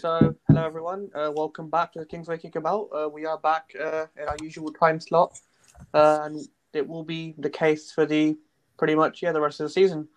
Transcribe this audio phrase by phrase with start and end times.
[0.00, 1.10] So, hello everyone.
[1.14, 2.88] Uh, welcome back to the Kingsway Kickabout.
[2.90, 5.38] Uh, we are back uh, in our usual time slot,
[5.92, 6.40] uh, and
[6.72, 8.38] it will be the case for the
[8.78, 10.08] pretty much yeah the rest of the season.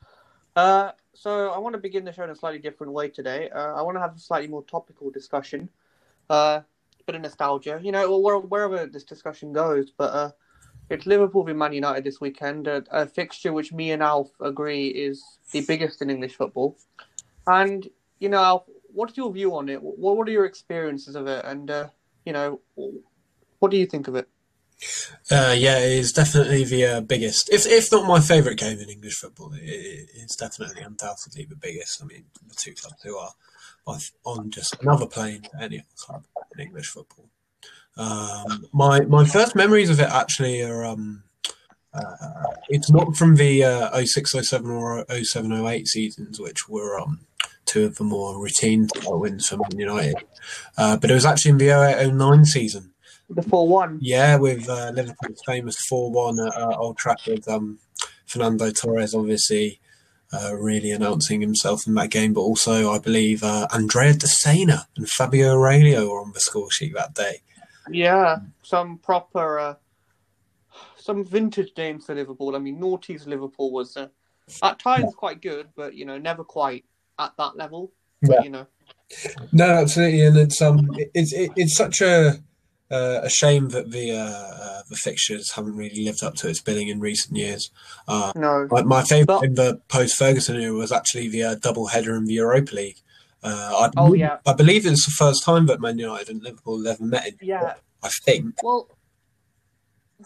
[0.55, 3.49] Uh, so, I want to begin the show in a slightly different way today.
[3.49, 5.67] Uh, I want to have a slightly more topical discussion,
[6.29, 6.61] uh,
[7.05, 7.81] bit of nostalgia.
[7.83, 10.37] You know, where, wherever this discussion goes, but
[10.89, 14.87] it's Liverpool v Man United this weekend, a, a fixture which me and Alf agree
[14.87, 16.77] is the biggest in English football.
[17.47, 17.85] And
[18.19, 19.81] you know, what's your view on it?
[19.81, 21.43] What What are your experiences of it?
[21.45, 21.87] And uh,
[22.25, 22.61] you know,
[23.59, 24.27] what do you think of it?
[25.31, 28.89] Uh, yeah, it is definitely the uh, biggest, if if not my favourite game in
[28.89, 29.53] English football.
[29.53, 32.01] It, it's definitely undoubtedly the biggest.
[32.01, 33.31] I mean, the two clubs who are
[34.25, 36.23] on just another plane to any other club
[36.55, 37.29] in English football.
[37.95, 41.23] Um, my my first memories of it actually are um,
[41.93, 47.21] uh, it's not from the uh, 06, 07 or 07, 08 seasons, which were um,
[47.65, 50.15] two of the more routine wins for Man United.
[50.77, 52.93] Uh, but it was actually in the 08 09 season.
[53.29, 53.99] The 4 1.
[54.01, 57.47] Yeah, with uh, Liverpool's famous 4 1 at uh, Old Trafford.
[57.47, 57.79] Um,
[58.25, 59.79] Fernando Torres, obviously,
[60.33, 65.07] uh, really announcing himself in that game, but also, I believe, uh, Andrea Dossena and
[65.07, 67.41] Fabio Aurelio were on the score sheet that day.
[67.89, 69.75] Yeah, some proper, uh,
[70.97, 72.55] some vintage names for Liverpool.
[72.55, 76.85] I mean, Naughty's Liverpool was at times quite good, but, you know, never quite
[77.19, 77.91] at that level.
[78.21, 78.41] Yeah.
[78.43, 78.67] you know.
[79.51, 82.39] No, absolutely, and it's um, it's it, it's such a
[82.89, 86.61] uh, a shame that the uh, uh, the fixtures haven't really lived up to its
[86.61, 87.71] billing in recent years.
[88.07, 89.43] Uh, no, my, my favourite but...
[89.43, 93.01] in the post Ferguson era was actually the uh, double header in the Europa League.
[93.43, 96.85] Uh, I, oh yeah, I believe it's the first time that Man United and Liverpool
[96.85, 97.27] have ever met.
[97.27, 98.55] In yeah, I think.
[98.63, 98.89] Well,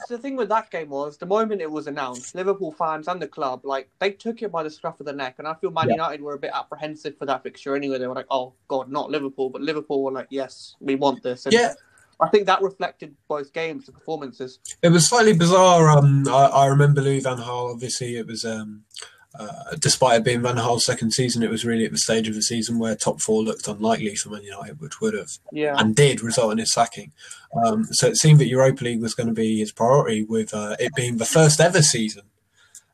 [0.10, 3.28] the thing with that game was the moment it was announced, Liverpool fans and the
[3.28, 5.88] club like they took it by the scruff of the neck, and I feel Man
[5.88, 5.96] yeah.
[5.96, 7.98] United were a bit apprehensive for that fixture anyway.
[7.98, 11.46] They were like, "Oh God, not Liverpool," but Liverpool were like, "Yes, we want this."
[11.46, 11.74] And yeah.
[12.20, 14.60] I think that reflected both games, the performances.
[14.82, 15.90] It was slightly bizarre.
[15.90, 17.72] Um, I, I remember Louis Van Gaal.
[17.72, 18.84] Obviously, it was um,
[19.40, 22.36] uh, despite it being Van Gaal's second season, it was really at the stage of
[22.36, 25.76] the season where top four looked unlikely for Man United, which would have yeah.
[25.78, 27.12] and did result in his sacking.
[27.66, 30.76] Um, so it seemed that Europa League was going to be his priority, with uh,
[30.80, 32.24] it being the first ever season,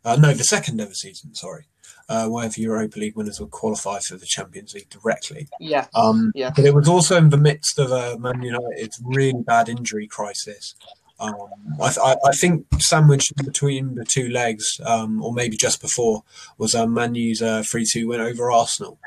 [0.06, 1.66] uh, no, the second ever season, sorry,
[2.09, 5.48] uh, where the Europa League winners would qualify for the Champions League directly.
[5.60, 5.88] Yeah.
[5.96, 6.52] Um, yeah.
[6.56, 10.75] But it was also in the midst of a Man United's really bad injury crisis.
[11.19, 11.35] Um,
[11.81, 16.24] I, I, think sandwiched between the two legs, um, or maybe just before,
[16.57, 19.00] was a Man U's uh, 3 2 win over Arsenal,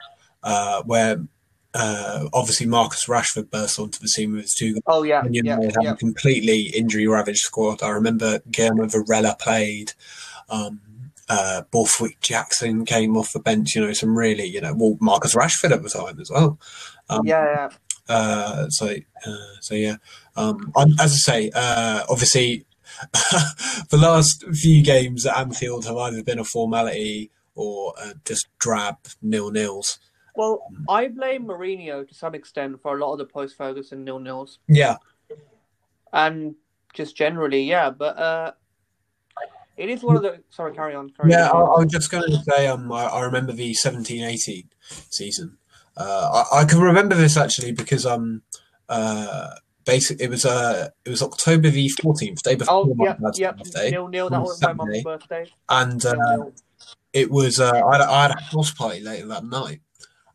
[0.43, 1.19] uh, where
[1.75, 4.83] uh, obviously Marcus Rashford burst onto the scene with his two goals.
[4.87, 5.23] Oh, yeah.
[5.25, 5.95] And, you know, yeah, yeah.
[5.95, 7.83] completely injury ravaged squad.
[7.83, 9.93] I remember Guillermo Varela played.
[10.49, 10.81] Um,
[11.29, 15.35] uh, Borthwick Jackson came off the bench, you know, some really, you know, well, Marcus
[15.35, 16.59] Rashford at the time as well.
[17.11, 17.69] Um, yeah, yeah.
[18.09, 18.95] Uh, so,
[19.27, 19.97] uh, so yeah.
[20.37, 22.67] Um, as I say, uh, obviously,
[23.91, 28.97] the last few games at Anfield have either been a formality or uh, just drab
[29.23, 29.99] nil nils.
[30.35, 34.19] Well, I blame Mourinho to some extent for a lot of the post Ferguson nil
[34.19, 34.59] nils.
[34.69, 34.97] Yeah,
[36.13, 36.55] and
[36.93, 37.91] just generally, yeah.
[37.91, 38.53] But uh,
[39.77, 40.43] it is one of the.
[40.51, 41.11] Sorry, carry on.
[41.11, 41.57] Carry yeah, on.
[41.57, 44.69] I, I, was just going to say, um, I, I remember the seventeen eighteen
[45.11, 45.57] season.
[45.97, 48.43] Uh, I, I, can remember this actually because um,
[48.91, 49.55] uh,
[49.87, 53.57] basically it was uh it was October the fourteenth, day before oh, my dad's yep.
[53.57, 53.91] birthday.
[53.91, 54.29] Nil nil.
[54.29, 54.77] That was Saturday.
[54.77, 55.47] my mum's birthday.
[55.71, 56.51] And uh,
[57.15, 59.81] it was uh, I, had, I had a house party later that night.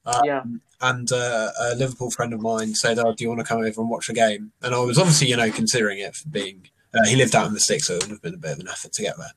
[0.04, 0.44] Um, yeah.
[0.82, 3.82] And uh, a Liverpool friend of mine said, "Oh, do you want to come over
[3.82, 6.68] and watch a game?" And I was obviously, you know, considering it for being.
[6.94, 8.60] Uh, he lived out in the sticks, so it would have been a bit of
[8.60, 9.32] an effort to get there.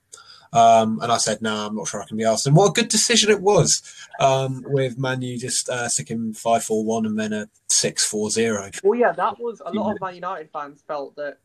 [0.55, 2.47] Um, and I said, no, nah, I'm not sure I can be asked.
[2.47, 3.83] And what a good decision it was
[4.21, 8.71] um, with Manu just uh, sticking 5 4 1 and then a 6 4 0.
[8.85, 11.39] Well, yeah, that was a lot of Man United fans felt that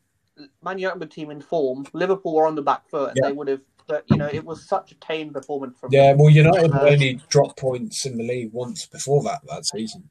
[0.63, 1.87] Man United were team in form.
[1.93, 3.29] Liverpool were on the back foot and yeah.
[3.29, 3.61] they would have.
[3.87, 5.91] But you know, it was such a tame performance from.
[5.91, 10.07] Yeah, well, United only dropped points in the league once before that that season.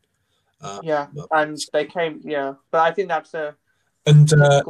[0.61, 2.21] Um, yeah, and they came.
[2.25, 3.55] Yeah, but I think that's a.
[4.05, 4.65] And uh,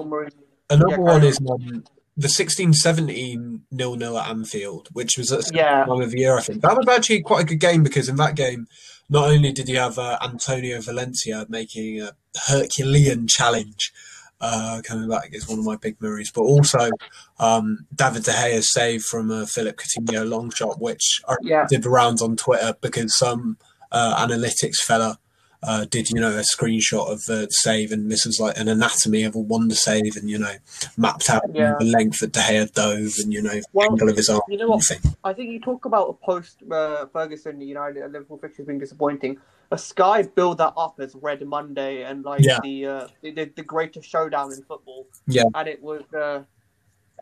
[0.68, 1.84] another yeah, one is um,
[2.18, 5.84] the sixteen seventeen nil nil at Anfield, which was at yeah.
[5.84, 8.16] time of the year, I think that was actually quite a good game because in
[8.16, 8.66] that game,
[9.08, 12.12] not only did you have uh, Antonio Valencia making a
[12.48, 13.92] Herculean challenge,
[14.40, 16.90] uh, coming back is one of my big memories, but also
[17.38, 21.66] um, David De Gea's save from a Philippe Coutinho long shot, which yeah.
[21.68, 23.58] did the rounds on Twitter because some
[23.92, 25.18] uh, analytics fella
[25.62, 29.24] uh, did you know a screenshot of the save, and this was like an anatomy
[29.24, 30.54] of a wonder save, and you know
[30.96, 31.74] mapped out Yeah.
[31.78, 34.42] the length that De Gea dove, and you know Well, angle of his arm.
[34.48, 34.82] you know what?
[35.24, 39.38] I think you talk about a post uh, Ferguson United and Liverpool fixtures being disappointing.
[39.70, 42.58] A Sky build that up as Red Monday and like Yeah.
[42.62, 45.06] the, uh, the the the greatest showdown in football.
[45.26, 45.44] Yeah.
[45.54, 46.42] and it was uh,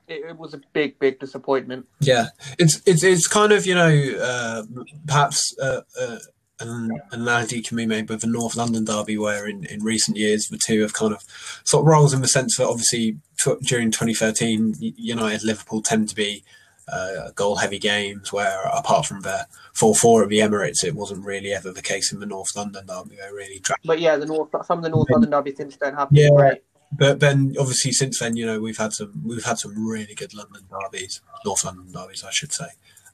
[0.07, 1.87] it, it was a big big disappointment.
[2.01, 2.27] Yeah,
[2.59, 3.89] it's it's it's kind of you know
[4.21, 4.63] uh,
[5.07, 6.19] perhaps uh, uh,
[6.61, 10.47] an analogy can be made with the North London derby, where in, in recent years
[10.49, 11.23] the two have kind of
[11.65, 16.09] sort of roles in the sense that obviously t- during 2013 U- United Liverpool tend
[16.09, 16.43] to be
[16.89, 19.47] uh, goal heavy games, where apart from the
[19.79, 23.17] 4-4 at the Emirates, it wasn't really ever the case in the North London derby.
[23.17, 25.95] They really dra- But yeah, the North some of the North London derbies since then
[25.95, 26.29] have Yeah.
[26.31, 26.63] great.
[26.93, 30.33] But then, obviously, since then, you know, we've had some we've had some really good
[30.33, 32.69] London derbies, North London derbies, I should say.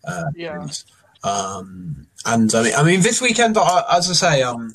[0.04, 0.66] Uh, Yeah.
[1.24, 4.72] Um, and I mean, I mean, this weekend, as I say, um,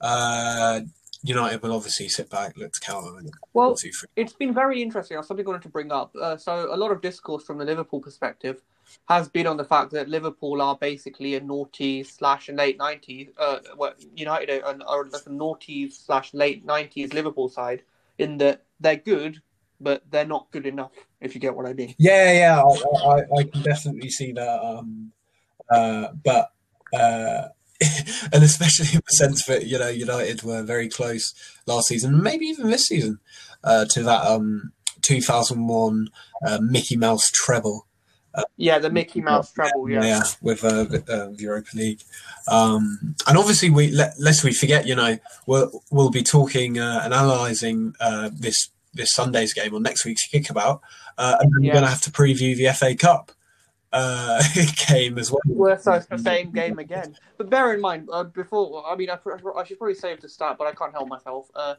[0.00, 0.80] uh,
[1.22, 5.16] United will obviously sit back, look to counter, and Well, two, it's been very interesting.
[5.16, 6.14] I have something I wanted to bring up.
[6.20, 8.60] Uh, so a lot of discourse from the Liverpool perspective
[9.08, 13.28] has been on the fact that Liverpool are basically a naughty slash late nineties.
[13.38, 13.58] Uh,
[14.16, 17.82] United are, are like a naughty slash late nineties Liverpool side
[18.18, 19.40] in that they're good,
[19.80, 20.92] but they're not good enough.
[21.20, 21.94] If you get what I mean.
[21.98, 24.60] Yeah, yeah, I, I, I can definitely see that.
[24.60, 25.12] Um,
[25.72, 26.52] uh, but
[26.92, 27.48] uh,
[28.32, 31.34] and especially in the sense that you know United were very close
[31.66, 33.18] last season, maybe even this season,
[33.64, 34.72] uh, to that um,
[35.02, 36.08] 2001
[36.46, 37.86] uh, Mickey Mouse treble.
[38.56, 39.90] Yeah, the Mickey Mouse treble.
[39.90, 40.22] Yeah.
[40.40, 42.00] with uh, the, uh, Europa League,
[42.48, 47.00] um, and obviously we let, lest we forget, you know, we'll we'll be talking uh,
[47.04, 50.80] and analysing uh, this this Sunday's game or next week's Kickabout,
[51.18, 51.68] uh, and then Yeah.
[51.68, 53.32] we're going to have to preview the FA Cup
[53.92, 54.42] uh,
[54.88, 55.78] game as well.
[55.78, 57.14] So it's the same game again.
[57.38, 60.58] But bear in mind, uh, before I mean, I, I should probably save the start,
[60.58, 61.48] but I can't help myself.
[61.54, 61.74] Uh,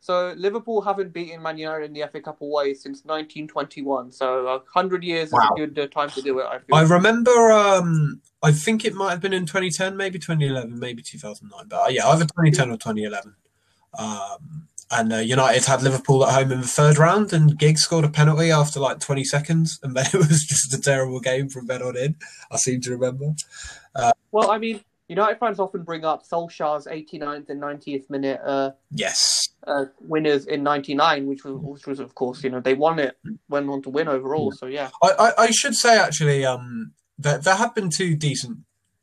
[0.00, 4.12] so Liverpool haven't beaten Man United in the FA Cup away since 1921.
[4.12, 5.40] So a hundred years Wow.
[5.40, 6.46] is a good uh, time to do it.
[6.46, 6.60] I.
[6.72, 11.66] I remember, um, I think it might have been in 2010, maybe 2011, maybe 2009,
[11.68, 13.34] but uh, yeah, either 2010 or 2011.
[13.98, 18.04] Um, and uh, United had Liverpool at home in the third round, and Giggs scored
[18.04, 21.66] a penalty after like 20 seconds, and then it was just a terrible game from
[21.66, 22.16] then on in.
[22.50, 23.34] I seem to remember.
[24.32, 29.48] well, I mean, United fans often bring up Solskjaer's 89th and 90th minute uh, Yes,
[29.66, 33.16] uh, winners in '99, which was, which was of course, you know, they won it,
[33.48, 34.52] went on to win overall.
[34.52, 38.58] So yeah, I, I, I should say actually, um, that there have been two decent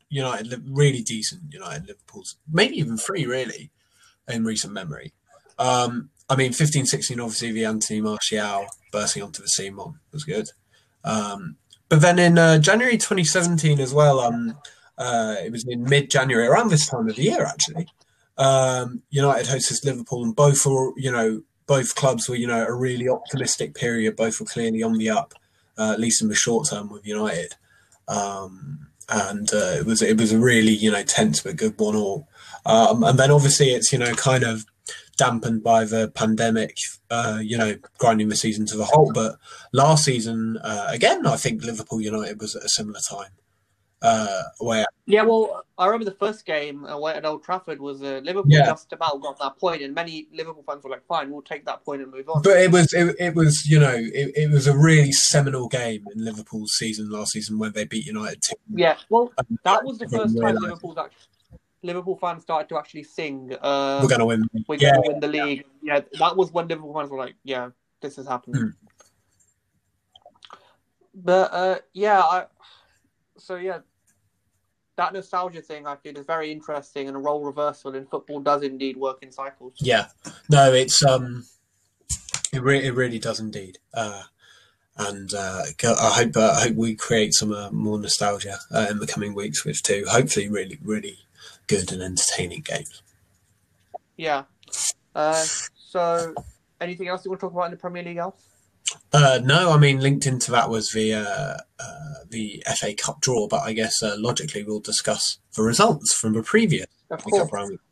[0.10, 3.72] United, really decent United Liverpools, maybe even three really,
[4.28, 5.14] in recent memory.
[5.58, 10.24] Um, I mean, 15 16, obviously, the Anthony Martial bursting onto the scene one was
[10.24, 10.48] good.
[11.04, 11.58] Um,
[11.90, 14.58] but then in uh, January 2017 as well, um,
[14.98, 17.88] uh, it was in mid January, around this time of the year actually.
[18.38, 22.74] Um, United hosted Liverpool, and both were, you know, both clubs were, you know, a
[22.74, 24.16] really optimistic period.
[24.16, 25.34] Both were clearly on the up,
[25.78, 27.54] uh, at least in the short term with United.
[28.08, 31.96] Um, and uh, it was it was a really you know tense but good one
[31.96, 32.28] all.
[32.66, 34.66] Um, and then obviously it's you know kind of
[35.18, 36.78] dampened by the pandemic,
[37.10, 39.14] uh, you know, grinding the season to the halt.
[39.14, 39.38] But
[39.72, 43.32] last season, uh, again, I think Liverpool United was at a similar time,
[44.02, 45.24] uh, where yeah.
[45.24, 48.66] Well, I remember the first game away at Old Trafford was uh, Liverpool Yeah.
[48.66, 51.84] just about got that point, and many Liverpool fans were like, "Fine, we'll take that
[51.86, 54.68] point and move on." But it was it, it was you know it, it was
[54.68, 58.42] a really seminal game in Liverpool's season last season when they beat United.
[58.42, 59.32] 2 Yeah, well,
[59.64, 61.28] that was the first time Liverpool's actually,
[61.86, 63.56] Liverpool fans started to actually sing.
[63.62, 64.50] Uh, We're going to win.
[64.68, 65.66] we're Yeah, to win the league.
[65.82, 67.70] Yeah, that was when Liverpool fans were like, "Yeah,
[68.02, 68.70] this is happening." Hmm.
[71.14, 72.46] But uh, yeah, I,
[73.38, 73.80] so yeah,
[74.98, 78.64] that nostalgia thing I feel is very interesting, and a role reversal in football does
[78.64, 79.74] indeed work in cycles.
[79.78, 80.08] yeah.
[80.50, 81.46] No, it's um,
[82.52, 83.78] it re- it really does indeed.
[83.94, 84.24] Uh,
[84.98, 89.00] and uh, I hope uh, I hope we create some uh, more nostalgia uh, in
[89.00, 91.25] the coming weeks with two hopefully really really
[91.68, 93.02] good and entertaining games.
[94.18, 94.44] Yeah.
[95.14, 95.44] Uh,
[95.76, 96.34] so,
[96.82, 98.48] anything else you want to talk about in the Premier League, else?
[99.14, 103.48] Uh, no, I mean linked into that was the uh, uh, the FA Cup draw,
[103.48, 107.50] but I guess uh, logically we'll discuss the results from the previous Of course.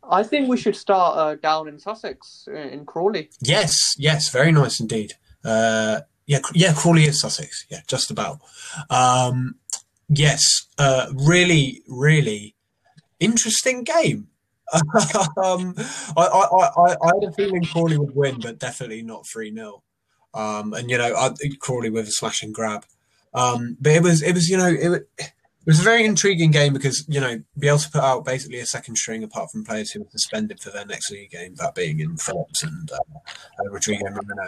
[0.08, 3.30] I think we should start uh, down in Sussex, in Crawley.
[3.40, 5.14] Yes, yes, very nice indeed.
[5.44, 7.66] Uh, yeah, yeah, Crawley is Sussex.
[7.70, 8.40] Yeah, just about.
[8.90, 9.56] Um,
[10.08, 12.53] yes, uh, really, really
[13.20, 14.28] interesting game.
[15.42, 15.74] um,
[16.16, 19.82] I, I, I, I had a feeling Crawley would win, but definitely not three 0
[20.32, 21.30] um, And you know, I,
[21.60, 22.84] Crawley with a smash and grab.
[23.34, 25.08] Um, but it was, it was, you know, it,
[25.66, 28.96] It was a very intriguing game because you know Bielsa put out basically a second
[28.96, 32.18] string apart from players who were suspended for their next league game, that being in
[32.18, 34.46] Phillips and uh, Rodrigo Moreno.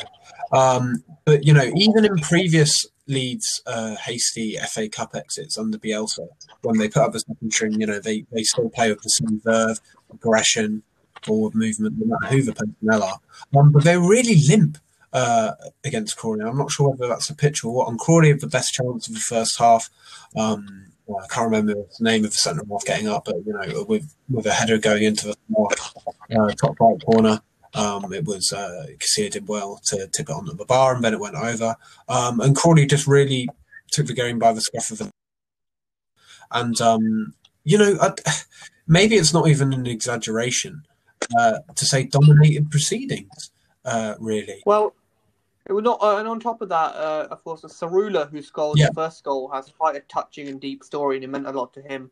[0.52, 6.28] Um, but you know, even in previous Leeds uh, hasty FA Cup exits under Bielsa,
[6.60, 9.08] when they put up a second string, you know they, they still play with the
[9.08, 9.80] same verve,
[10.12, 10.82] aggression,
[11.22, 13.20] forward movement, matter who the personnel are.
[13.58, 14.76] Um, but they're really limp
[15.12, 15.52] uh,
[15.84, 16.44] against Crawley.
[16.44, 17.88] I'm not sure whether that's a pitch or what.
[17.88, 19.88] And Crawley had the best chance of the first half.
[20.36, 23.52] Um, well, I can't remember the name of the centre half getting up, but you
[23.52, 25.36] know, with with a header going into the
[26.36, 27.40] uh, top right corner.
[27.74, 31.12] Um, it was uh, Casilla did well to tip it onto the bar, and then
[31.12, 31.76] it went over.
[32.08, 33.48] Um, and Crawley just really
[33.92, 35.10] took the game by the scruff of the.
[36.50, 37.34] And um,
[37.64, 38.14] you know, I,
[38.86, 40.82] maybe it's not even an exaggeration
[41.38, 43.50] uh, to say dominated proceedings.
[43.84, 44.62] Uh, really.
[44.66, 44.94] Well,
[45.68, 48.78] it was not, uh, and on top of that, uh, of course, Tsaroulla, who scored
[48.78, 48.88] Yeah.
[48.88, 51.72] the first goal, has quite a touching and deep story, and it meant a lot
[51.74, 52.10] to him,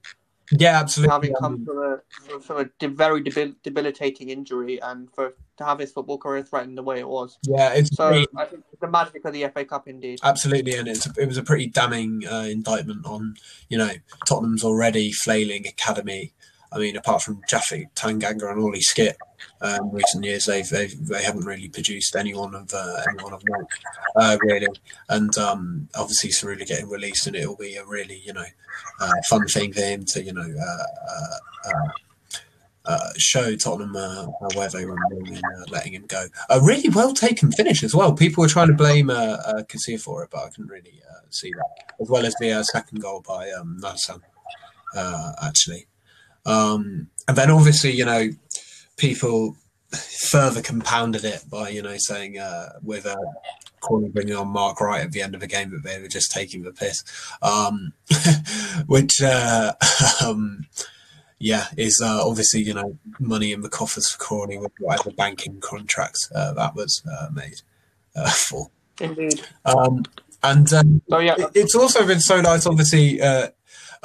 [0.52, 1.12] Yeah, absolutely.
[1.12, 5.64] having come from a from- from a de- very debil- debilitating injury, and for to
[5.64, 7.38] have his football career threatened the way it was.
[7.42, 10.18] yeah, it's So pretty- I think the magic of the FA Cup, indeed.
[10.24, 13.36] Absolutely, and it's it was a pretty damning uh, indictment on
[13.68, 13.90] you know
[14.26, 16.32] Tottenham's already flailing academy.
[16.74, 19.14] I mean, apart from Japhet Tanganga and Ollie Skipp,
[19.60, 23.68] um, recent years they've, they've they haven't really produced anyone of uh, anyone of note,
[24.16, 24.66] uh, really.
[25.08, 28.44] And um, obviously, Tsaroulla getting released, and it'll be a really you know
[29.00, 31.88] uh, fun thing for him to you know uh, uh,
[32.86, 33.94] uh, show Tottenham
[34.54, 34.98] where they were
[35.70, 36.26] letting him go.
[36.50, 38.12] A really well taken finish as well.
[38.12, 41.00] People were trying to blame uh, Casilla for it, but I couldn't really
[41.30, 41.94] see that.
[42.00, 44.20] As well as the second goal by um, Nadesan,
[44.96, 45.86] uh, actually.
[46.46, 48.30] Um, and then obviously, you know,
[48.96, 49.56] people
[50.30, 53.16] further compounded it by, you know, saying uh, with uh,
[53.80, 56.32] Corney bringing on Mark Wright at the end of the game that they were just
[56.32, 57.02] taking the piss,
[57.42, 57.92] um,
[58.86, 59.72] which, uh,
[60.24, 60.66] um,
[61.38, 65.60] yeah, is uh, obviously, you know, money in the coffers for Corney with whatever banking
[65.60, 67.60] contracts uh, that was uh, made
[68.16, 68.70] uh, for.
[69.00, 69.42] Indeed.
[69.64, 70.04] Um,
[70.42, 73.20] and um, So yeah, it's also been so nice, obviously.
[73.20, 73.48] Uh,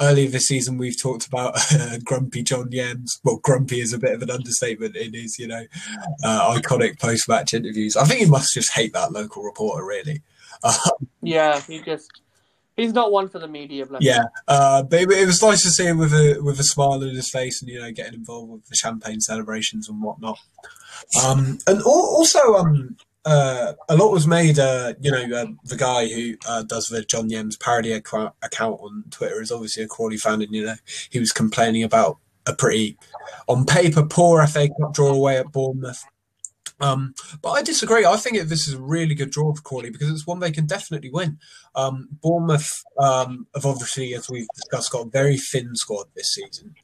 [0.00, 3.08] earlier this season, we've talked about uh, Grumpy John Yems.
[3.24, 5.64] Well, Grumpy is a bit of an understatement in his, you know,
[6.24, 7.96] uh, iconic post-match interviews.
[7.96, 10.22] I think he must just hate that local reporter, really.
[10.62, 10.76] Uh,
[11.22, 12.10] yeah, he just
[12.76, 13.86] he's not one for the media.
[13.86, 16.64] Bless yeah, uh, but it, it was nice to see him with a with a
[16.64, 20.38] smile on his face and you know getting involved with the champagne celebrations and whatnot.
[21.24, 24.58] Um, and al- also, um, uh, a lot was made.
[24.58, 28.80] Uh, you know, uh, the guy who uh, does the John Yems parody account, account
[28.80, 30.76] on Twitter is obviously a Crawley fan, and you know
[31.10, 32.96] he was complaining about a pretty,
[33.48, 36.02] on paper, poor FA Cup draw away at Bournemouth.
[36.80, 38.06] Um, but I disagree.
[38.06, 40.66] I think this is a really good draw for Crawley because it's one they can
[40.66, 41.38] definitely win.
[41.74, 46.74] Um, Bournemouth um, have obviously, as we've discussed, got a very thin squad this season.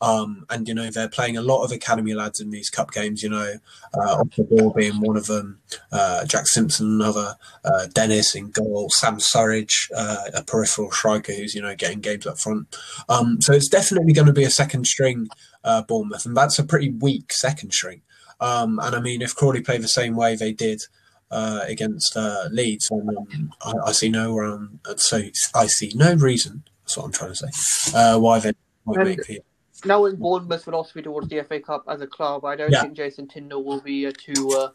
[0.00, 3.22] Um, and, you know, they're playing a lot of academy lads in these cup games,
[3.22, 3.54] you know,
[3.94, 5.60] uh, off the ball being one of them,
[5.92, 11.54] uh, Jack Simpson, another, uh, Dennis in goal, Sam Surridge, uh, a peripheral striker who's,
[11.54, 12.76] you know, getting games up front.
[13.08, 15.28] Um, so it's definitely going to be a second string
[15.64, 18.02] uh, Bournemouth, and that's a pretty weak second string.
[18.40, 20.82] Um, and I mean, if Crawley play the same way they did
[21.30, 25.22] uh, against uh, Leeds, um, I, I see no um, so
[25.54, 26.64] I see no reason.
[26.82, 27.94] That's what I'm trying to say.
[27.94, 28.52] Uh, why they
[28.84, 29.40] might And- make the
[29.84, 32.82] Knowing Bournemouth's philosophy towards the FA Cup as a club, I don't Yeah.
[32.82, 34.70] think Jason Tindall will be uh, too uh,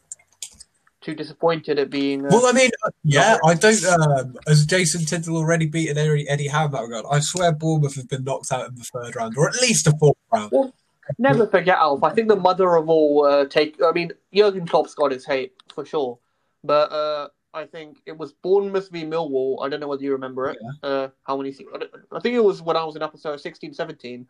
[1.02, 2.26] too disappointed at being.
[2.26, 3.84] Uh, Well, I mean, uh, yeah, I don't.
[3.86, 7.96] Um, as Jason Tindall already beaten Eddie, Eddie Howe in that regard, I swear Bournemouth
[7.96, 10.74] have been knocked out in the third round, or at least a fourth round.
[11.18, 12.04] Never forget Alf.
[12.04, 13.82] I think the mother of all uh, take.
[13.84, 16.20] I mean, Jurgen Klopp's got his hate for sure,
[16.64, 19.66] but uh, I think it was Bournemouth v Millwall.
[19.66, 20.60] I don't know whether you remember it.
[20.84, 21.56] Uh, how many?
[21.74, 24.28] I I think it was when I was in episode 16, 17.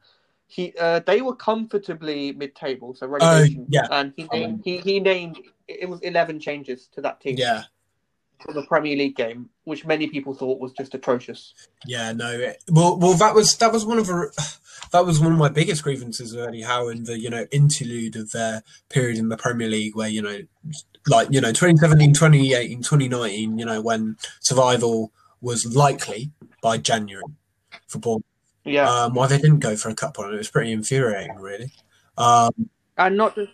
[0.52, 3.62] He, uh, they were comfortably mid-table, so relegation.
[3.62, 3.88] Oh, yeah.
[3.92, 5.38] and he named, he, he named
[5.68, 7.66] it was eleven changes to that team Yeah,
[8.40, 11.54] for the Premier League game, which many people thought was just atrocious.
[11.86, 12.32] yeah, no.
[12.32, 14.32] It, well, well, that was that was one of the,
[14.92, 18.16] that was one of my biggest grievances with Eddie Howe in the you know interlude
[18.16, 20.40] of their period in the Premier League, where you know,
[21.08, 27.24] like you know, 2017, 2018, 2019, you know, when survival was likely by January
[27.88, 28.26] for Bournemouth.
[28.66, 31.72] Yeah, Um, why they didn't go for a cup run, it was pretty infuriating, really.
[32.18, 33.52] Um, and not just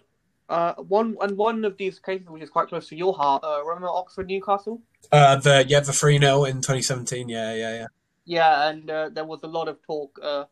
[0.49, 3.43] uh, one and one of these cases, which is quite close to your heart.
[3.43, 4.81] Uh, remember Oxford Newcastle?
[5.11, 7.29] uh, the yeah, the three 0 in 2017.
[7.29, 7.87] Yeah, yeah, yeah.
[8.25, 10.45] Yeah, and uh, there was a lot of talk uh,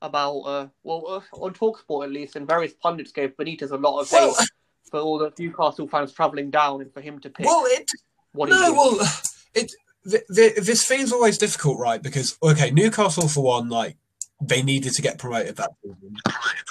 [0.00, 4.00] about uh, well uh, on Talksport at least, and various pundits gave Benitez a lot
[4.00, 4.46] of hate Well,
[4.90, 7.90] for all the Newcastle fans travelling down and for him to pick well, it
[8.32, 9.08] what no, well,
[9.54, 9.72] it
[10.08, 12.02] th- th- this feels always difficult, right?
[12.02, 13.96] Because okay, Newcastle for one, like
[14.40, 16.16] they needed to get promoted that season,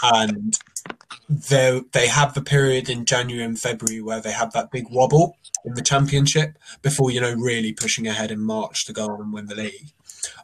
[0.04, 0.54] and
[1.30, 5.38] they they have the period in January and February where they have that big wobble
[5.64, 9.34] in the championship before you know really pushing ahead in March to go on and
[9.34, 9.92] win the league.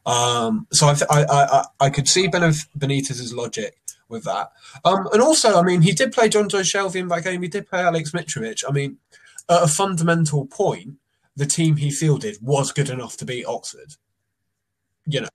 [0.06, 3.78] Um, so I, I, I I could see Benitez's logic
[4.10, 4.52] with that.
[4.84, 7.42] Um, and also, I mean, he did play Jonjo Shelvey in that game.
[7.42, 8.64] He did play Alex Mitrovic.
[8.68, 8.98] I mean,
[9.50, 10.98] at a fundamental point,
[11.36, 13.94] the team he fielded was good enough to beat Oxford.
[15.06, 15.30] You know,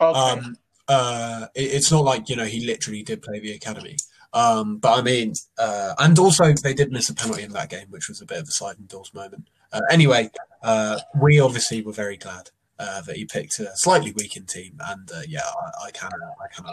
[0.00, 0.18] okay.
[0.18, 0.56] um,
[0.88, 3.96] uh, it, it's not like you know he literally did play the academy.
[4.32, 7.86] Um, but I mean, uh, and also they did miss a penalty in that game,
[7.90, 9.48] which was a bit of a sliding doors moment.
[9.72, 10.30] Uh, anyway,
[10.62, 15.10] uh, we obviously were very glad uh, that he picked a slightly weakened team, and
[15.12, 16.64] uh, yeah, I, I can, I can.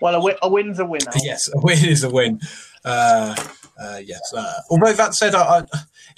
[0.00, 1.00] Well, a, win, a win's a win.
[1.22, 2.40] Yes, a win is a win.
[2.84, 3.34] Uh,
[3.80, 4.20] uh, yes.
[4.34, 5.64] Uh, although that said, I, I,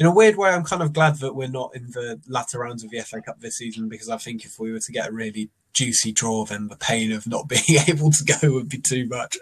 [0.00, 2.82] in a weird way, I'm kind of glad that we're not in the latter rounds
[2.82, 5.12] of the FA Cup this season because I think if we were to get a
[5.12, 9.06] really juicy draw, then the pain of not being able to go would be too
[9.06, 9.36] much.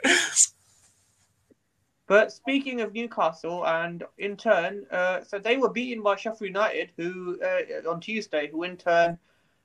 [2.09, 6.91] But speaking of Newcastle, and in turn, uh, so they were beaten by Sheffield United,
[6.97, 9.17] who uh, on Tuesday, who in turn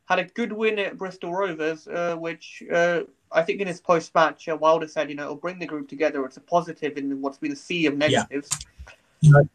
[0.06, 4.14] had a good win at Bristol Rovers, uh, which uh, I think in his post
[4.14, 6.24] match, uh, Wilder said, you know, it'll bring the group together.
[6.26, 8.50] It's a positive in what's been a sea of negatives.
[8.52, 8.94] Yeah,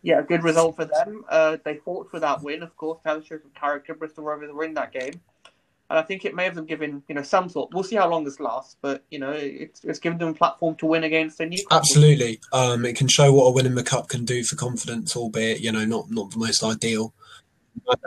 [0.03, 1.25] yeah good result for them.
[1.29, 3.95] Uh, they fought for that win, of course, to have a show some character.
[3.95, 5.21] Bristol Rovers were in that game.
[5.91, 7.73] And I think it may have them given, you know, some sort.
[7.73, 10.75] We'll see how long this lasts, but you know, it's, it's given them a platform
[10.77, 11.79] to win against a Newcastle.
[11.79, 15.17] Absolutely, um, it can show what a win in the cup can do for confidence,
[15.17, 17.15] albeit you know not not the most ideal.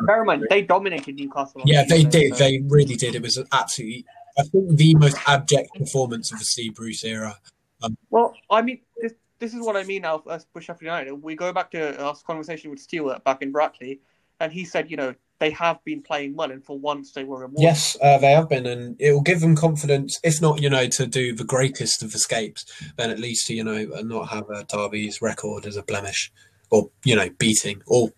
[0.06, 1.62] Bear in mind, they dominated Newcastle.
[1.66, 2.36] Yeah, they did.
[2.36, 2.44] So.
[2.44, 3.16] They really did.
[3.16, 4.06] It was absolutely,
[4.38, 7.36] I think, the most abject performance of the Steve Bruce era.
[7.82, 11.14] Um, well, I mean, this, this is what I mean now as for Sheffield United.
[11.14, 14.00] We go back to our conversation with Stewart back in Brackley,
[14.40, 17.40] and he said, you know, they have been playing well, and for once they were
[17.40, 17.64] rewarded.
[17.64, 20.20] Yes, uh, they have been, and it will give them confidence.
[20.24, 22.66] If not, you know, to do the greatest of escapes,
[22.98, 26.32] then at least you know not have a Derby's record as a blemish,
[26.70, 28.10] or you know, beating or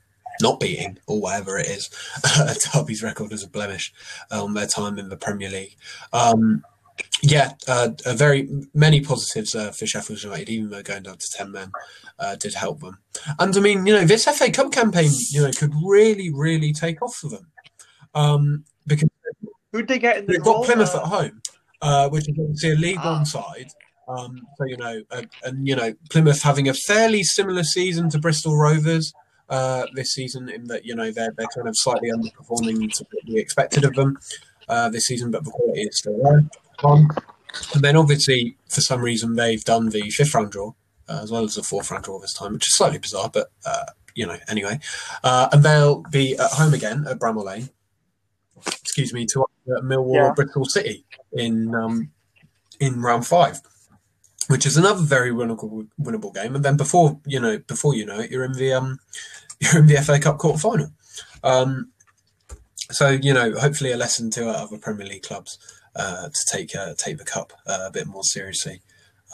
[0.41, 1.89] not beating or whatever it is,
[2.73, 3.93] Derby's record as a blemish
[4.29, 5.77] on their time in the Premier League.
[6.11, 6.63] Um,
[7.21, 11.51] yeah, uh, very many positives uh, for Sheffield United, even though going down to ten
[11.51, 11.71] men
[12.19, 12.99] uh, did help them.
[13.39, 17.01] And I mean, you know, this FA Cup campaign, you know, could really, really take
[17.01, 17.47] off for them
[18.13, 19.09] um, because
[19.71, 21.41] who they get in the they've got Plymouth at home,
[21.81, 23.13] uh, which is obviously a League ah.
[23.13, 23.71] One side.
[24.07, 28.19] Um, so you know, uh, and you know, Plymouth having a fairly similar season to
[28.19, 29.13] Bristol Rovers
[29.49, 33.23] uh, this season, in that you know they're they're kind of slightly underperforming to what
[33.27, 34.17] we expected of them
[34.91, 36.43] this season, but the quality is still there.
[36.83, 37.09] Um,
[37.73, 40.73] and then obviously, for some reason, they've done the fifth round draw
[41.07, 43.51] uh, as well as the fourth round draw this time, which is slightly bizarre, but
[43.65, 44.79] uh, you know, anyway.
[45.23, 47.69] Uh, and they'll be at home again at Bramall Lane.
[48.65, 50.31] Excuse me, to Millwall yeah.
[50.35, 52.11] Bristol City in um,
[52.79, 53.59] in round five,
[54.47, 56.55] which is another very winnable winnable game.
[56.55, 58.99] And then before you know, before you know it, you're in the um,
[59.59, 60.91] you're in the FA Cup quarter final.
[61.43, 61.91] Um,
[62.91, 65.57] so you know, hopefully, a lesson to other Premier League clubs
[65.95, 68.81] uh, to take uh, take the cup uh, a bit more seriously.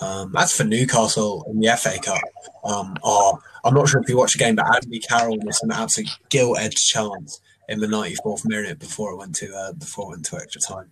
[0.02, 2.22] Um, as for Newcastle in the FA Cup,
[2.64, 5.72] um, oh, I'm not sure if you watched the game, but Andy Carroll missed an
[5.72, 10.10] absolute gilt edged chance in the 94th minute before it went to uh, before it
[10.10, 10.92] went to extra time,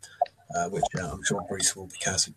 [0.55, 2.35] uh, which uh, I'm sure Bruce will be cursing.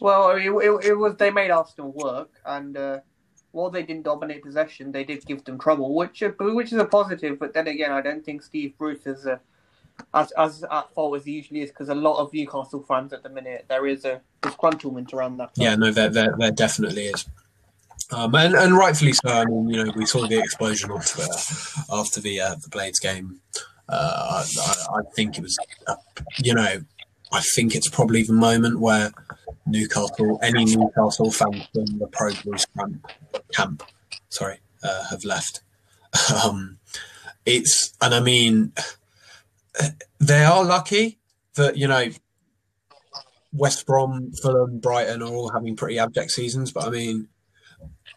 [0.00, 3.00] Well, it, it, it was they made Arsenal work, and uh,
[3.52, 7.38] while they didn't dominate possession, they did give them trouble, which which is a positive.
[7.38, 9.26] But then again, I don't think Steve Bruce is
[10.14, 13.22] as as at fault as he usually is because a lot of Newcastle fans at
[13.22, 15.50] the minute there is a disgruntlement around that.
[15.56, 17.26] Yeah, no, there, there, there definitely is.
[18.12, 19.28] Um, and, and rightfully so.
[19.28, 21.32] I mean, you know, we saw the explosion on Twitter
[21.92, 23.40] after the uh, the Blades game.
[23.88, 25.58] Uh, I, I, think it was,
[25.88, 25.96] uh,
[26.38, 26.80] you know,
[27.32, 29.10] I think it's probably the moment where
[29.66, 33.04] Newcastle, any Newcastle fans from the pro Bruce camp,
[33.52, 33.82] camp
[34.28, 35.62] sorry, uh, have left.
[36.44, 36.78] Um,
[37.46, 38.72] it's, and I mean,
[40.18, 41.18] they are lucky
[41.54, 42.10] that you know
[43.52, 46.72] West Brom, Fulham, Brighton are all having pretty abject seasons.
[46.72, 47.28] But I mean,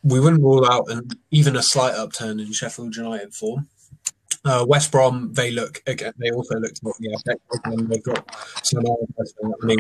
[0.04, 3.68] we wouldn't rule out an, even a slight upturn in Sheffield United form.
[4.46, 6.14] Uh, West Brom, they look again.
[6.18, 8.30] They also look to the abject, they've got
[8.64, 8.84] some.
[8.86, 9.80] I mean,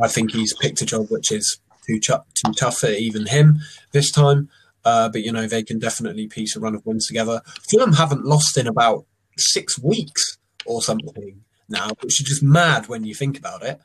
[0.00, 3.60] I think he's picked a job which is too too tough for even him
[3.92, 4.48] this time.
[4.84, 7.40] Uh, but you know, they can definitely piece a run of wins together.
[7.70, 9.04] Fulham haven't lost in about
[9.36, 10.38] six weeks
[10.70, 13.80] or something now, which is just mad when you think about it.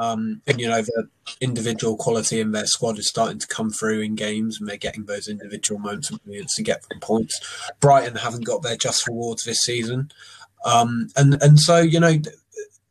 [0.00, 1.08] Um, and you know the
[1.40, 5.06] individual quality in their squad is starting to come through in games, and they're getting
[5.06, 7.40] those individual moments of brilliance to get them points.
[7.80, 10.12] Brighton haven't got their just rewards this season,
[10.64, 12.14] um, and and so you know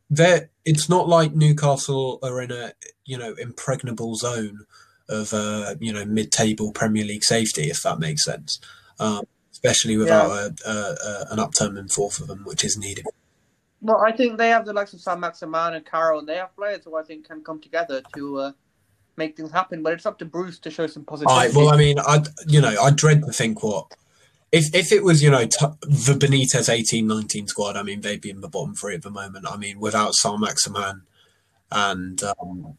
[0.09, 2.73] there it's not like Newcastle are in a
[3.05, 4.65] you know impregnable zone
[5.07, 8.59] of uh, you know mid-table Premier League safety, if that makes sense.
[8.99, 10.49] Um, especially without yeah.
[10.65, 13.05] a, a, a, an upturn in fourth of them, which is needed.
[13.81, 16.83] Well, I think they have the likes of Saint-Maximin and Carroll, and they have players
[16.83, 18.51] who I think can come together to uh,
[19.17, 19.83] make things happen.
[19.83, 21.35] But it's up to Bruce to show some positivity.
[21.37, 23.93] Right, well, I mean, I you know, I dread to think what
[24.51, 27.77] if if it was you know t- the Benitez eighteen nineteen squad.
[27.77, 29.45] I mean, they'd be in the bottom three at the moment.
[29.47, 31.03] I mean, without Saint-Maximin
[31.71, 32.77] and um,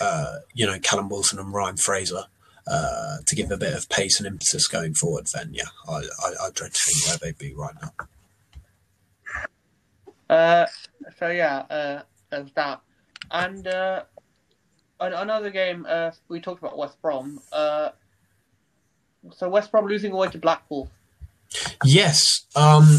[0.00, 2.24] uh, you know Callum Wilson and Ryan Fraser.
[2.70, 6.32] Uh, to give a bit of pace and impetus going forward, then yeah, I, I,
[6.42, 8.06] I dread to think where they'd be right now.
[10.28, 10.66] Uh,
[11.18, 12.80] so yeah, uh, there's that,
[13.30, 14.04] and uh,
[15.00, 17.40] another game uh, we talked about West Brom.
[17.52, 17.90] Uh,
[19.32, 20.90] so West Brom losing away to Blackpool.
[21.84, 22.98] Yes, um,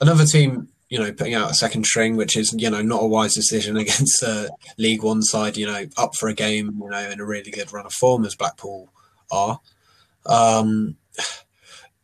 [0.00, 3.06] another team, you know, putting out a second string, which is you know not a
[3.06, 7.10] wise decision against a League One side, you know, up for a game, you know,
[7.10, 8.88] in a really good run of form as Blackpool
[9.30, 9.60] are.
[10.24, 10.96] Um,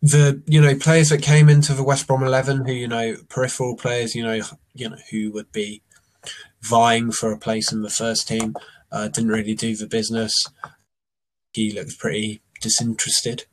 [0.02, 3.76] the you know players that came into the West Brom eleven, who you know peripheral
[3.76, 4.40] players, you know,
[4.74, 5.82] you know who would be
[6.60, 8.54] vying for a place in the first team,
[8.90, 10.32] uh, didn't really do the business.
[11.52, 13.44] He looked pretty disinterested,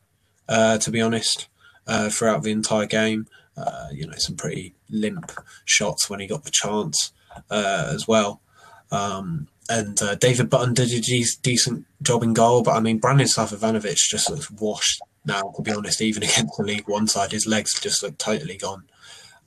[0.48, 1.48] uh, to be honest,
[1.86, 3.28] uh, throughout the entire game.
[3.56, 5.32] Uh, you know, some pretty limp
[5.66, 7.12] shots when he got the chance
[7.52, 8.42] uh, as well.
[8.90, 11.02] Um, and uh, David Button did a
[11.44, 15.72] decent job in goal, but I mean, Branislav Ivanovic just looks washed now, to be
[15.72, 18.84] honest, even against the League One side, his legs just look totally gone.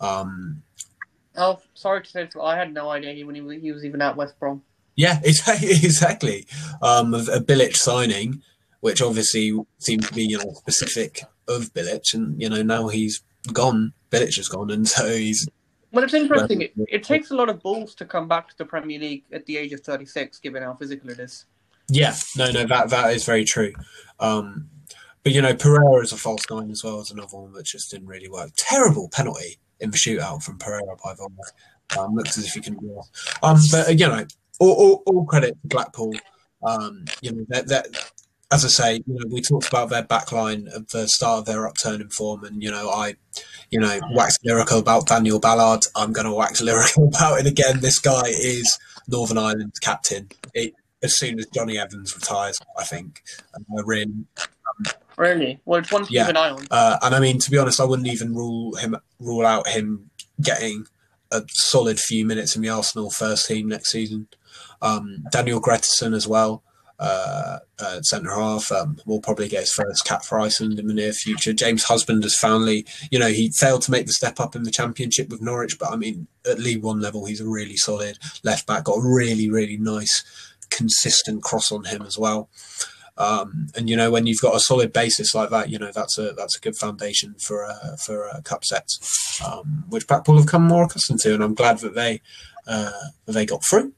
[0.00, 0.62] Um,
[1.36, 4.16] oh, sorry to say, I had no idea he, when he, he was even at
[4.16, 4.62] West Brom.
[4.96, 6.46] Yeah, exactly.
[6.82, 8.42] Um, a Bilic signing,
[8.80, 13.22] which obviously seemed to be you know specific of Bilic, and you know now he's
[13.52, 13.92] gone.
[14.10, 15.48] Bilic is gone, and so he's.
[15.92, 16.62] Well, it's interesting.
[16.62, 19.44] It, it takes a lot of balls to come back to the Premier League at
[19.46, 21.44] the age of thirty-six, given how physical it is.
[21.88, 23.72] Yeah, no, no, that that is very true.
[24.20, 24.68] Um,
[25.22, 27.90] but you know, Pereira is a false nine as well as another one that just
[27.90, 28.50] didn't really work.
[28.56, 31.98] Terrible penalty in the shootout from Pereira by way.
[31.98, 33.00] Um, looks as if he can do.
[33.42, 34.26] Um, but you know,
[34.58, 36.14] all, all, all, credit to Blackpool.
[36.62, 37.44] Um, you know,
[38.52, 41.66] as I say, you know, we talked about their backline at the start of their
[41.66, 43.14] upturn in form, and you know, I,
[43.70, 45.84] you know, waxed lyrical about Daniel Ballard.
[45.96, 47.80] I'm going to wax lyrical about it again.
[47.80, 50.30] This guy is Northern Ireland's captain.
[50.54, 53.22] It, as soon as Jonny Evans retires, I think,
[53.54, 54.26] and we're in
[55.22, 55.60] Really?
[55.64, 56.24] Well, it's one to yeah.
[56.24, 56.66] keep an eye on.
[56.68, 60.10] Uh, and I mean, to be honest, I wouldn't even rule him rule out him
[60.40, 60.86] getting
[61.30, 64.26] a solid few minutes in the Arsenal first team next season.
[64.82, 66.64] Um, Daniel Gretarsson as well,
[66.98, 70.94] uh, uh, centre half, um, will probably get his first cap for Iceland in the
[70.94, 71.52] near future.
[71.52, 74.72] James Husband has finally, you know, he failed to make the step up in the
[74.72, 78.66] Championship with Norwich, but I mean, at League One level, he's a really solid left
[78.66, 78.82] back.
[78.82, 80.24] Got a really, really nice,
[80.70, 82.48] consistent cross on him as well.
[83.22, 86.18] Um, and you know when you've got a solid basis like that, you know that's
[86.18, 90.46] a that's a good foundation for uh, for uh, cup sets, um, which Blackpool have
[90.46, 92.20] come more accustomed to, and I'm glad that they
[92.66, 92.90] uh,
[93.26, 93.92] they got through.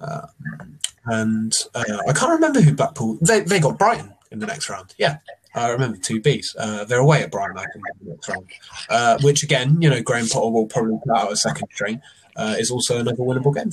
[0.00, 4.70] Um, and uh, I can't remember who Blackpool they they got Brighton in the next
[4.70, 4.94] round.
[4.96, 5.18] Yeah,
[5.54, 6.46] I remember two Bs.
[6.58, 8.46] Uh, they're away at Brighton, I think, in the next round.
[8.88, 12.00] Uh, which again, you know, Graham Potter will probably put out a second string.
[12.38, 13.70] is also another winnable game.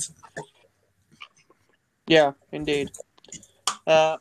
[2.06, 2.90] Yeah, indeed.
[3.86, 4.18] Uh,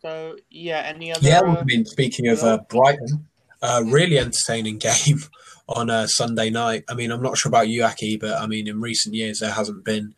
[0.00, 1.26] so yeah, any other?
[1.26, 3.26] Yeah, I mean, speaking of uh, Brighton,
[3.62, 5.20] uh, really entertaining game
[5.68, 6.84] on a Sunday night.
[6.88, 9.52] I mean, I'm not sure about you, Aki, but I mean, in recent years there
[9.52, 10.14] hasn't been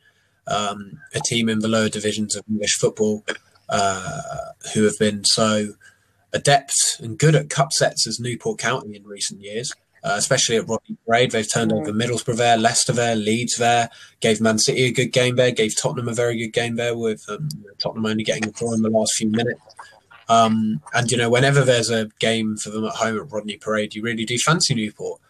[0.46, 3.24] um, a team in the lower divisions of English football
[3.68, 4.20] uh,
[4.74, 5.74] who have been so
[6.32, 9.72] adept and good at cup sets as Newport County in recent years
[10.04, 11.30] uh, especially at Rodney Parade.
[11.30, 15.36] They've turned over Middlesbrough there, Leicester there, Leeds there, gave Man City a good game
[15.36, 18.72] there, gave Tottenham a very good game there, with um, Tottenham only getting a draw
[18.72, 19.60] in the last few minutes.
[20.28, 23.94] Um, and, you know, whenever there's a game for them at home at Rodney Parade,
[23.94, 25.20] you really do fancy Newport.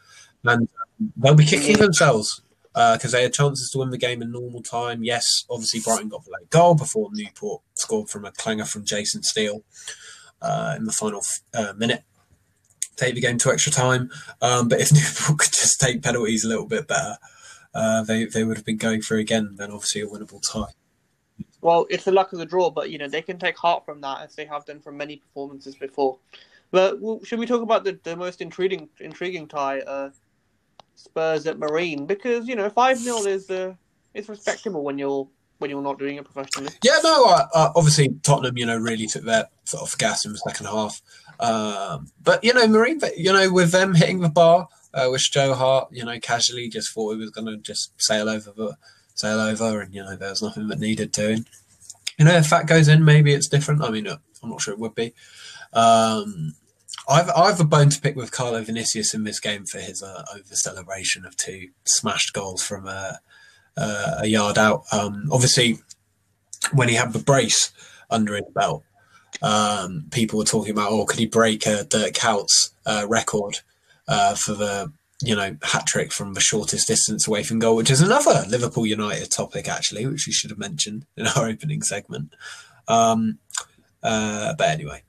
[0.44, 0.68] And
[1.16, 4.62] they'll be kicking themselves because uh, they had chances to win the game in normal
[4.62, 5.02] time.
[5.02, 9.22] Yes, obviously Brighton got the late goal before Newport scored from a clanger from Jason
[9.22, 9.62] Steele
[10.42, 11.22] uh, in the final
[11.54, 12.04] uh, minute
[12.98, 14.10] take the game to extra time.
[14.42, 17.16] Um, but if Newport could just take penalties a little bit better,
[17.74, 19.54] uh, they they would have been going through again.
[19.56, 20.72] Then obviously a winnable tie.
[21.60, 24.00] Well, it's the luck of the draw, but you know they can take heart from
[24.02, 26.18] that as they have done from many performances before.
[26.70, 30.10] But well, should we talk about the, the most intriguing intriguing tie, uh,
[30.94, 32.06] Spurs at Marine?
[32.06, 33.74] Because you know five 0 is uh,
[34.14, 35.28] is respectable when you're
[35.58, 36.72] when you're not doing it professionally.
[36.82, 40.66] Yeah, no, obviously Tottenham, you know, really took their foot off gas in the second
[40.66, 41.00] half.
[41.40, 45.54] Um, but you know, Marine, you know, with them hitting the bar, uh, with Joe
[45.54, 48.76] Hart, you know, casually just thought he was going to just sail over the
[49.14, 51.44] sail over, and you know there was nothing that needed doing.
[52.18, 53.82] You know, if that goes in, maybe it's different.
[53.82, 55.14] I mean, uh, I'm not sure it would be.
[55.72, 56.54] Um,
[57.08, 60.24] I've I've a bone to pick with Carlo Vinicius in this game for his uh,
[60.34, 63.14] over celebration of two smashed goals from uh,
[63.76, 64.84] uh, a yard out.
[64.92, 65.78] Um, obviously,
[66.72, 67.72] when he had the brace
[68.10, 68.82] under his belt,
[69.42, 73.60] um, people were talking about, oh, could he break a Dirk Kuyt's uh, record
[74.06, 77.90] uh, for the you know hat trick from the shortest distance away from goal, which
[77.90, 82.34] is another Liverpool United topic actually, which we should have mentioned in our opening segment.
[82.86, 83.38] Um,
[84.02, 85.02] uh, but anyway,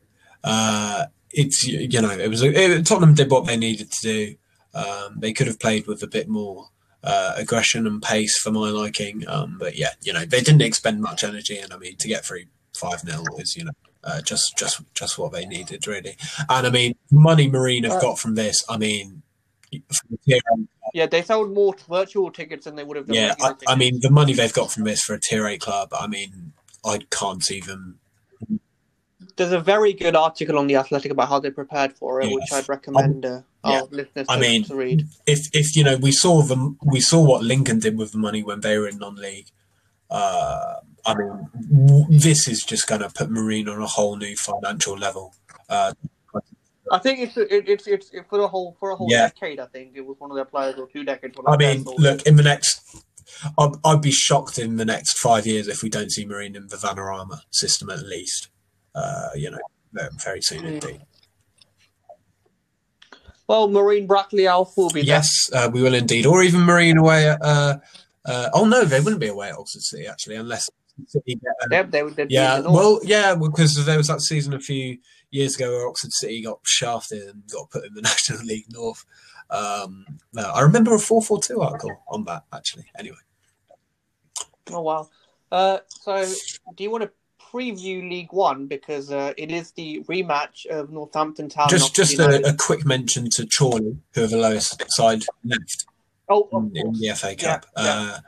[0.44, 4.36] uh, it's you know it was it, Tottenham did what they needed to do.
[4.74, 6.70] Um, they could have played with a bit more
[7.04, 11.02] uh, aggression and pace for my liking, um, but yeah, you know they didn't expend
[11.02, 12.44] much energy, and I mean to get through
[12.76, 13.72] five 0 is you know
[14.04, 16.18] uh, just just just what they needed really.
[16.50, 18.64] And I mean, money Marine have got from this.
[18.70, 19.22] I mean,
[20.94, 23.16] yeah, they sold more virtual tickets than they would have done.
[23.16, 25.90] Yeah, I, I, mean, the money they've got from this for a tier eight club.
[25.94, 26.54] I mean,
[26.86, 28.00] I can't them.
[29.40, 32.36] There's a very good article on the Athletic about how they prepared for it, yes.
[32.36, 33.80] which I'd recommend uh, yeah.
[33.80, 35.08] our listeners I mean, to read.
[35.26, 38.44] If if you know, we saw them, we saw what Lincoln did with the money
[38.44, 39.48] when they were in non-league.
[40.10, 44.98] Uh, I mean, this is just going to put Marine on a whole new financial
[44.98, 45.34] level.
[45.70, 45.94] Uh,
[46.92, 49.30] I think it's it, it's it's for a whole for a whole yeah.
[49.30, 49.62] decade.
[49.62, 51.38] I think it was one of their players or two decades.
[51.48, 52.82] I mean, look in the next.
[53.58, 56.68] I'd, I'd, be shocked in the next five years if we don't see Marine in
[56.68, 58.50] the Vanarama system at least.
[58.96, 59.60] Uh, you know,
[60.24, 60.74] very soon mm.
[60.74, 61.02] indeed.
[63.48, 65.16] Well, Marine Brackley Alf will be there.
[65.16, 67.40] yes, uh, we will indeed, or even Marine away at.
[67.42, 67.80] Uh,
[68.26, 70.70] uh, oh no, they wouldn't be away at Oxford City actually, unless
[71.08, 72.28] City get, um, yep, they would.
[72.30, 75.00] Yeah, well, yeah, because there was that season a few
[75.32, 79.04] years ago where Oxford City got shafted and got put in the National League North.
[79.50, 82.86] Um, no, I remember a four four two article on that actually.
[83.00, 83.18] Anyway.
[84.72, 85.10] Oh wow!
[85.52, 86.24] Uh, so,
[86.76, 87.12] do you want to
[87.52, 91.70] preview League One because uh, it is the rematch of Northampton Town?
[91.70, 95.86] Just, just a, a, quick mention to Chorley, who are the lowest side left.
[96.28, 97.66] Oh, in, in, the FA Cup.
[97.76, 98.12] Yeah, yeah.
[98.12, 98.20] Uh,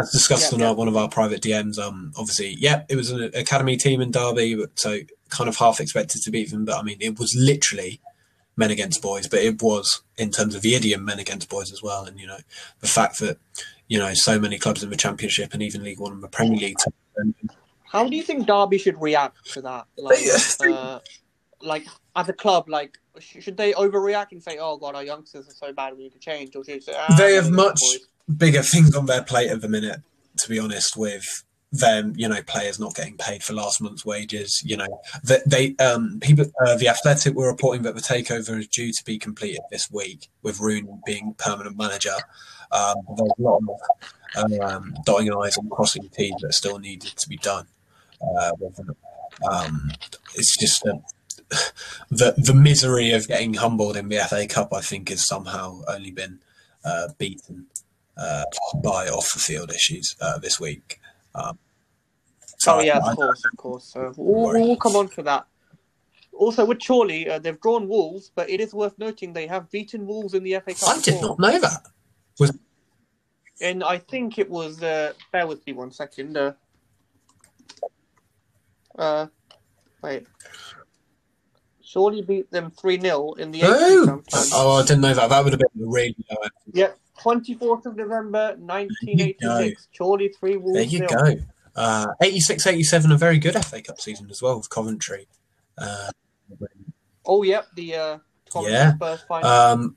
[0.00, 3.30] as discussed on our, one of our private DMs, um, obviously, yeah, it was an
[3.34, 4.98] academy team in Derby, so
[5.30, 6.64] kind of half expected to beat them.
[6.64, 8.00] But I mean, it was literally
[8.56, 11.82] men against boys, but it was in terms of the idiom men against boys as
[11.82, 12.04] well.
[12.04, 12.38] And you know,
[12.80, 13.38] the fact that
[13.86, 16.58] you know so many clubs in the Championship and even League One and the Premier
[16.58, 16.76] League.
[17.90, 19.86] How do you think Derby should react to that?
[19.96, 20.18] Like,
[20.60, 21.00] uh,
[21.60, 25.54] like as a club, like should they overreact and say, "Oh God, our youngsters are
[25.66, 28.06] so bad, we need to change," or should they say, ah, "They have much." Boys
[28.36, 30.00] bigger things on their plate at the minute,
[30.38, 34.62] to be honest, with them, you know, players not getting paid for last month's wages.
[34.64, 38.68] You know, that they, um, people, uh, the Athletic were reporting that the takeover is
[38.68, 42.14] due to be completed this week, with Rooney being permanent manager.
[42.70, 43.60] Um, there's a lot
[44.34, 47.66] of um, dotting eyes and crossing T's that still needed to be done.
[48.20, 48.52] Uh,
[49.50, 49.90] um,
[50.34, 50.98] it's just uh,
[52.10, 54.72] the the misery of getting humbled in the FA Cup.
[54.72, 56.40] I think has somehow only been
[56.84, 57.66] uh, beaten
[58.16, 58.44] uh,
[58.82, 61.00] by off the field issues uh, this week.
[61.34, 61.58] Um,
[62.58, 63.84] so oh yeah, I, of course, of course.
[63.92, 65.46] So we'll, we'll, come on for that.
[66.32, 70.06] Also, with Chorley, uh, they've drawn Wolves, but it is worth noting they have beaten
[70.06, 70.88] Wolves in the FA Cup.
[70.88, 71.86] I did not know that.
[72.38, 72.56] Was
[73.60, 74.82] and I think it was.
[74.82, 76.36] Uh, bear with me one second.
[78.98, 79.26] Uh,
[80.02, 80.26] wait.
[81.90, 84.22] Chorley beat them 3 0 in the oh.
[84.52, 85.30] oh, I didn't know that.
[85.30, 86.36] That would have been the radio.
[86.72, 89.88] Yep, 24th of November, 1986.
[89.96, 90.74] Chorley 3 Wolves.
[90.74, 91.42] There you go.
[91.74, 95.28] Uh, 86 87, a very good FA Cup season as well with Coventry.
[95.78, 96.10] Uh,
[97.24, 98.18] oh, yep, the uh,
[98.62, 98.94] yeah.
[99.30, 99.96] Um,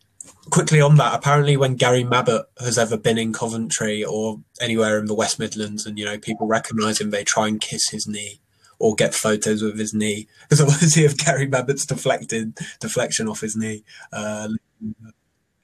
[0.51, 5.07] quickly on that, apparently, when Gary Mabbutt has ever been in Coventry or anywhere in
[5.07, 8.39] the West Midlands, and you know people recognise him, they try and kiss his knee
[8.81, 12.57] or get photos with his knee because I want to see if Gary Mabbutt's deflected
[12.79, 13.83] deflection off his knee.
[14.11, 14.49] Uh,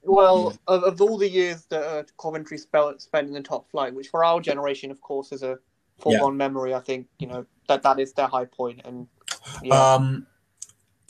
[0.04, 4.08] well, of, of, all the years that uh, Coventry spent in the top flight, which
[4.08, 5.58] for our generation, of course, is a
[5.98, 6.38] foregone yeah.
[6.38, 6.74] memory.
[6.74, 9.08] I think you know that that is their high point, and
[9.62, 9.94] yeah.
[9.94, 10.28] Um,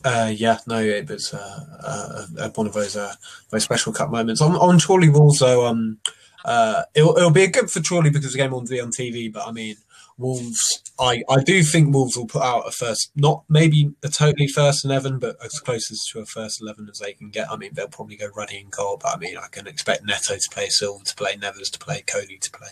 [0.03, 3.13] uh, yeah, no, it was uh, uh, uh one of those uh,
[3.51, 4.41] very special cup moments.
[4.41, 5.99] On on Chorley Wolves, though, um,
[6.45, 9.31] uh, it'll, it'll be a good for Chorley because the game will be on TV.
[9.31, 9.75] But I mean,
[10.17, 14.47] Wolves, I, I do think Wolves will put out a first, not maybe a totally
[14.47, 17.51] first eleven, but as close as to a first eleven as they can get.
[17.51, 20.35] I mean, they'll probably go Ruddy and goal, but I mean, I can expect Neto
[20.35, 22.69] to play, Silva to play, Nevers to play, Coady to play,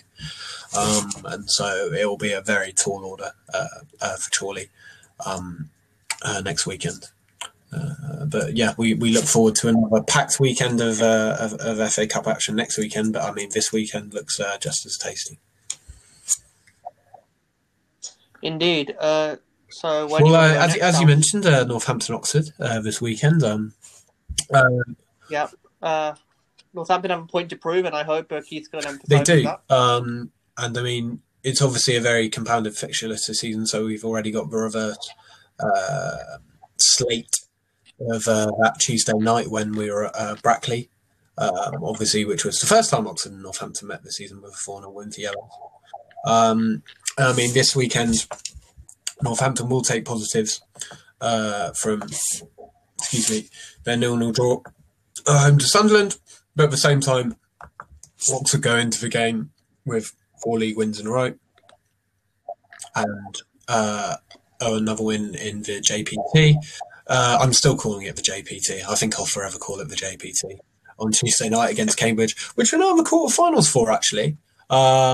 [0.76, 3.68] um, and so it will be a very tall order uh,
[4.02, 4.70] uh, for Chorley
[5.24, 5.70] um,
[6.24, 7.10] uh, next weekend.
[7.72, 11.92] Uh, but yeah, we, we look forward to another packed weekend of, uh, of, of
[11.92, 13.14] FA Cup action next weekend.
[13.14, 15.40] But I mean, this weekend looks uh, just as tasty.
[18.46, 18.96] Indeed.
[19.00, 19.38] Uh,
[19.70, 23.44] so when Well, uh, as, as you mentioned, uh, Northampton Oxford uh, this weekend.
[23.44, 23.74] Um,
[24.54, 24.70] uh,
[25.30, 25.48] yeah,
[25.82, 26.14] uh,
[26.74, 29.24] Northampton have a point to prove, and I hope uh, Keith's going to emphasise they
[29.24, 29.62] do, that.
[29.70, 33.68] um, and I mean it's obviously a very compounded fixture list this season.
[33.68, 35.10] So we've already got the reverse
[35.60, 36.18] uh,
[36.78, 37.36] slate
[38.00, 40.90] of uh, that Tuesday night when we were at uh, Brackley,
[41.38, 44.58] um, obviously, which was the first time Oxford and Northampton met this season with a
[44.58, 45.50] 4 0 win for Yellow.
[46.26, 46.82] Um,
[47.18, 48.28] I mean, this weekend,
[49.22, 50.62] Northampton will take positives
[51.22, 52.04] uh, from,
[53.00, 53.50] excuse me,
[53.84, 54.62] their 0 0 draw
[55.28, 56.18] home to Sunderland,
[56.56, 57.36] but at the same time,
[58.34, 59.52] Oxford go into the game
[59.86, 61.34] with four league wins in a row
[62.96, 64.16] and uh,
[64.62, 66.56] another win in the JPT.
[67.08, 68.84] Uh, I'm still calling it the JPT.
[68.88, 70.58] I think I'll forever call it the JPT
[70.98, 74.38] on Tuesday night against Cambridge, which we're now in the quarterfinals for actually.
[74.70, 75.14] Uh,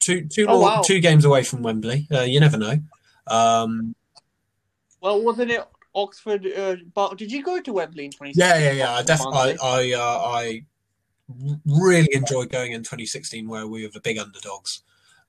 [0.00, 0.82] two, two, Oh, wow.
[0.84, 2.06] two games away from Wembley.
[2.12, 2.78] Uh, you never know.
[3.26, 3.94] Um,
[5.00, 5.64] Well, wasn't it
[5.94, 6.46] Oxford?
[6.46, 8.34] Uh, but did you go to Wembley in 2016?
[8.38, 8.90] yeah, yeah, yeah.
[8.92, 10.64] I Oxford definitely, I, uh, I
[11.66, 14.82] really enjoyed going in 2016 where we were the big underdogs.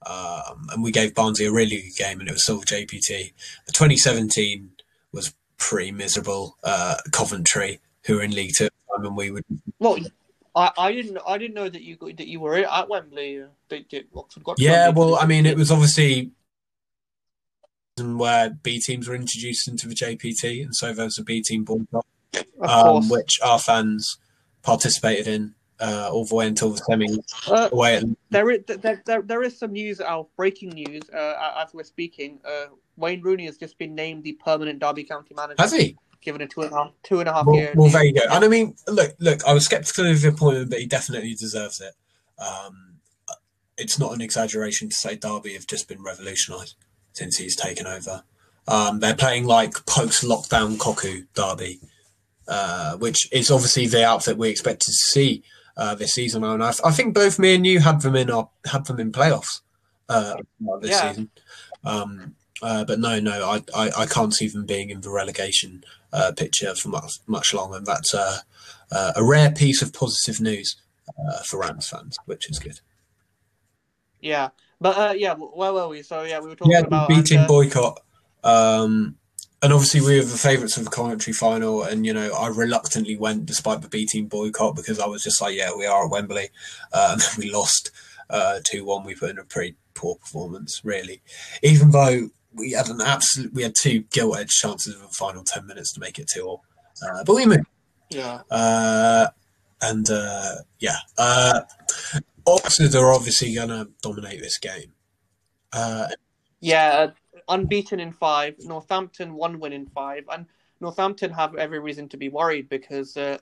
[0.06, 3.34] Um, and we gave Barnsley a really good game, and it was still JPT.
[3.66, 4.70] The 2017
[5.12, 6.56] was pretty miserable.
[6.64, 9.44] Uh, Coventry, who were in League Two, at the time, and we would.
[9.80, 9.98] Well,
[10.58, 13.44] I, I didn't I didn't know that you that you were at Wembley.
[13.44, 14.60] Uh, that, that Oxford got.
[14.60, 16.32] Yeah, Wembley well, I mean, it was obviously
[18.00, 21.64] where B teams were introduced into the JPT, and so there was a B team
[21.64, 22.06] boycott,
[22.62, 24.18] um, which our fans
[24.64, 29.22] participated in uh, all the way until the semis Uh, away there, is, there, there,
[29.22, 32.40] there is some news out, breaking news, uh, as we're speaking.
[32.44, 32.66] Uh,
[32.96, 35.96] Wayne Rooney has just been named the permanent Derby County manager, Has he?
[36.22, 37.74] Given a two and a half, two and a half Well, year.
[37.76, 38.22] well, there you go.
[38.30, 39.46] And I mean, look, look.
[39.46, 41.94] I was skeptical of the appointment, but he definitely deserves it.
[42.42, 42.96] Um,
[43.78, 46.76] it's not an exaggeration to say Derby have just been revolutionised
[47.14, 48.24] since he's taken over.
[48.68, 51.80] Um, they're playing like post-lockdown Cocu Derby,
[52.48, 55.44] uh, which is obviously the outfit we expected to see
[55.78, 56.44] uh, this season.
[56.44, 59.12] And I, I think both me and you had them in our had them in
[59.12, 59.62] playoffs
[60.10, 60.36] uh,
[60.82, 61.10] this Yeah.
[61.10, 61.30] season.
[61.86, 65.84] Um, uh, but no, no, I, I, I can't see them being in the relegation
[66.12, 67.78] uh, picture for much much longer.
[67.78, 68.40] And that's uh,
[68.92, 70.76] uh, a rare piece of positive news
[71.10, 72.80] uh, for Rams fans, which is good.
[74.20, 74.50] Yeah,
[74.82, 76.02] but uh, yeah, where were we?
[76.02, 78.02] So yeah, we were talking Yeah, about beating boycott.
[78.44, 79.16] Um,
[79.62, 81.82] and obviously, we were the favourites of the commentary final.
[81.84, 85.42] And, you know, I reluctantly went despite the B team boycott because I was just
[85.42, 86.50] like, yeah, we are at Wembley.
[86.94, 87.92] Then we lost
[88.30, 89.04] uh, 2 1.
[89.04, 91.22] We put in a pretty poor performance, really.
[91.64, 95.44] Even though we had an absolute, we had two gilt edged chances in the final
[95.44, 96.64] 10 minutes to make it 2 all.
[97.04, 97.66] Uh, but we moved.
[98.10, 99.28] yeah, Uh,
[99.82, 101.62] and uh, yeah, uh,
[102.46, 104.94] Oxford are obviously going to dominate this game.
[105.74, 106.08] Uh,
[106.60, 107.12] yeah, uh,
[107.50, 108.56] unbeaten in five.
[108.60, 110.46] Northampton one win in five, and
[110.80, 113.38] Northampton have every reason to be worried because uh,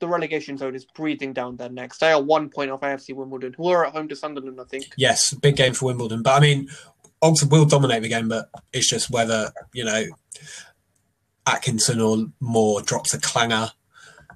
[0.00, 1.98] the relegation zone is breathing down their necks.
[1.98, 4.92] They are one point off AFC Wimbledon, who are at home to Sunderland, I think.
[4.96, 6.22] yes, big game for Wimbledon.
[6.22, 6.68] But I mean,
[7.22, 10.04] Oxford will dominate the game, but it's just whether, you know,
[11.46, 13.70] Atkinson or Moore drops a clanger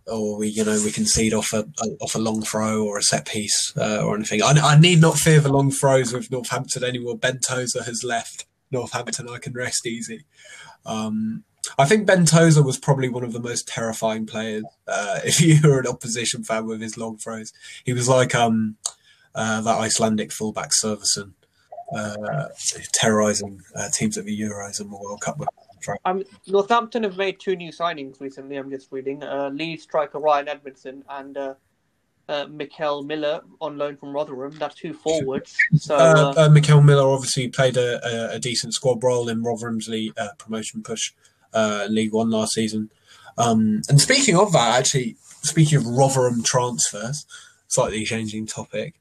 [0.07, 3.03] or we, you know, we concede off a, a off a long throw or a
[3.03, 4.42] set piece uh, or anything.
[4.42, 7.18] I, I need not fear the long throws with Northampton anymore.
[7.18, 9.29] Ben Tozer has left Northampton.
[9.29, 10.25] I can rest easy.
[10.85, 11.44] Um,
[11.79, 14.64] I think Ben Tozer was probably one of the most terrifying players.
[14.87, 17.53] Uh, if you were an opposition fan with his long throws,
[17.85, 18.77] he was like um,
[19.35, 21.33] uh, that Icelandic fullback Servison,
[21.94, 22.49] uh,
[22.92, 25.40] terrorising uh, teams at the Euros and the World Cup.
[26.05, 28.57] Um, Northampton have made two new signings recently.
[28.57, 29.22] I'm just reading.
[29.22, 31.55] Uh, Leeds striker Ryan Edmondson and uh,
[32.29, 34.57] uh, Mickel Miller on loan from Rotherham.
[34.59, 35.57] That's two forwards.
[35.77, 35.99] So Uh,
[36.37, 40.12] uh, uh, Mickel Miller obviously played a, a, a decent squad role in Rotherham's league,
[40.18, 41.12] uh, promotion push
[41.55, 42.90] uh, League One last season.
[43.38, 47.27] Um, and speaking of that, actually, speaking of Rotherham transfers,
[47.69, 48.95] slightly changing topic.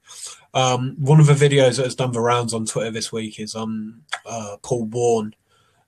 [0.54, 3.54] Um, one of the videos that has done the rounds on Twitter this week is
[3.54, 5.34] um, uh, Paul Warne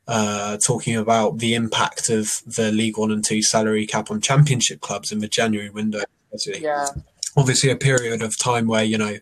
[0.06, 4.80] uh, talking about the impact of the League One and Two salary cap on Championship
[4.80, 6.02] clubs in the January window.
[6.32, 6.88] Obviously yeah,
[7.36, 9.16] obviously a period of time where you know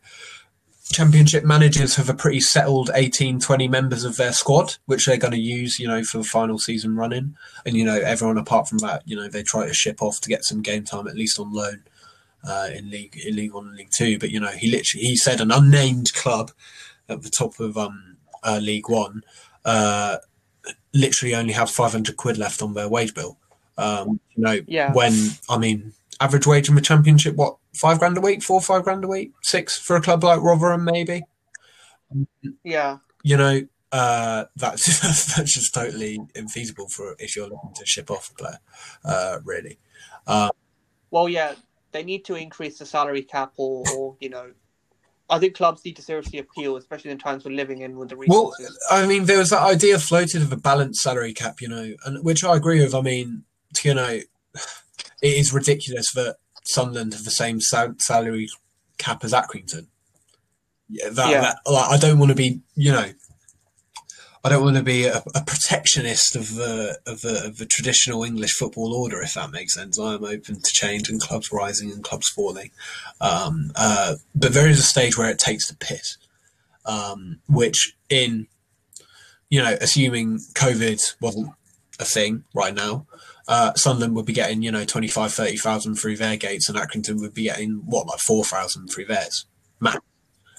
[0.91, 5.33] championship managers have a pretty settled 18 20 members of their squad which they're going
[5.33, 8.79] to use you know for the final season running and you know everyone apart from
[8.79, 11.41] that you know they try to ship off to get some game time at least
[11.41, 11.83] on loan
[12.47, 15.17] uh, in league in league one and league two but you know he literally he
[15.17, 16.51] said an unnamed club
[17.09, 19.23] at the top of um uh, league one
[19.65, 20.19] uh
[20.95, 23.39] literally only have 500 quid left on their wage bill
[23.79, 24.93] um you know yeah.
[24.93, 25.13] when
[25.49, 29.05] I mean average wage in the championship, what five grand a week, four five grand
[29.05, 31.23] a week, six for a club like Rotherham, maybe.
[32.63, 35.01] Yeah, You know, uh, that's
[35.37, 38.59] that's just totally infeasible for if you're looking to ship off a player,
[39.05, 39.79] uh, really.
[40.27, 40.51] Um,
[41.11, 41.55] well, yeah,
[41.97, 44.53] they need to increase the salary cap, or, or you know,
[45.31, 48.17] I think clubs need to seriously appeal, especially in times we're living in with the
[48.17, 48.79] resources.
[48.91, 51.95] Well, I mean, there was that idea floated of a balanced salary cap, you know,
[52.05, 52.95] and which I agree with.
[52.95, 53.45] I mean,
[53.83, 54.29] you know, it
[55.23, 58.49] is ridiculous that Sunderland have the same sal- salary
[58.99, 59.87] cap as Accrington.
[60.89, 61.41] Yeah, that, yeah.
[61.41, 63.11] That, like, I don't want to be, you know,
[64.47, 68.23] I don't want to be a, a protectionist of the, of the of the traditional
[68.23, 69.99] English football order, if that makes sense.
[69.99, 72.71] I am open to change and clubs rising and clubs falling,
[73.21, 76.17] um, uh, but there is a stage where it takes the piss,
[76.85, 78.47] um, which in
[79.49, 81.51] you know, assuming COVID wasn't
[81.99, 83.05] a thing right now,
[83.49, 87.35] uh, Sunderland would be getting you know 25, 30,000 through their gates, and Accrington would
[87.35, 89.45] be getting what like four thousand through theirs,
[89.81, 89.99] max.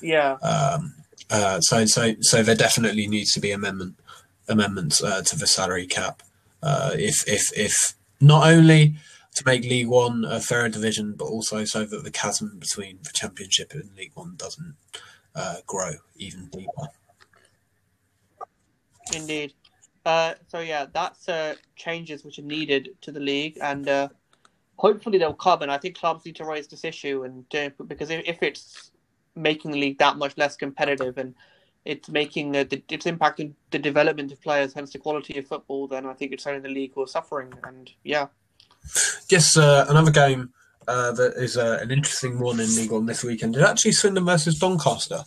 [0.02, 0.34] Yeah.
[0.42, 0.94] Um,
[1.30, 4.00] uh, so, so, so there definitely needs to be amendment
[4.50, 6.24] amendments uh, to the salary cap.
[6.64, 8.96] Uh, if, if, if not only
[9.36, 13.12] to make League One a fairer division, but also so that the chasm between the
[13.14, 14.76] Championship and League One doesn't
[15.36, 16.88] uh, grow even deeper.
[19.14, 19.54] Indeed.
[20.06, 21.28] Uh, so yeah, that's
[21.76, 24.10] changes which are needed to the league, and
[24.78, 25.62] hopefully they'll come.
[25.62, 27.46] And I think clubs need to raise this issue, and
[27.86, 28.92] because if, if it's
[29.38, 31.36] making the league that much less competitive and
[31.86, 35.88] it's making the, it's impacting the development of players, hence the quality of football.
[35.88, 37.54] Then I think it's only the league who are suffering.
[37.64, 38.28] And yeah,
[39.30, 40.52] yes, uh, another game
[40.88, 44.26] uh, that is uh, an interesting one in League One this weekend is actually Swindon
[44.26, 45.24] versus Doncaster.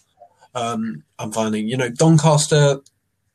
[0.55, 2.81] Um, I'm finding, you know, Doncaster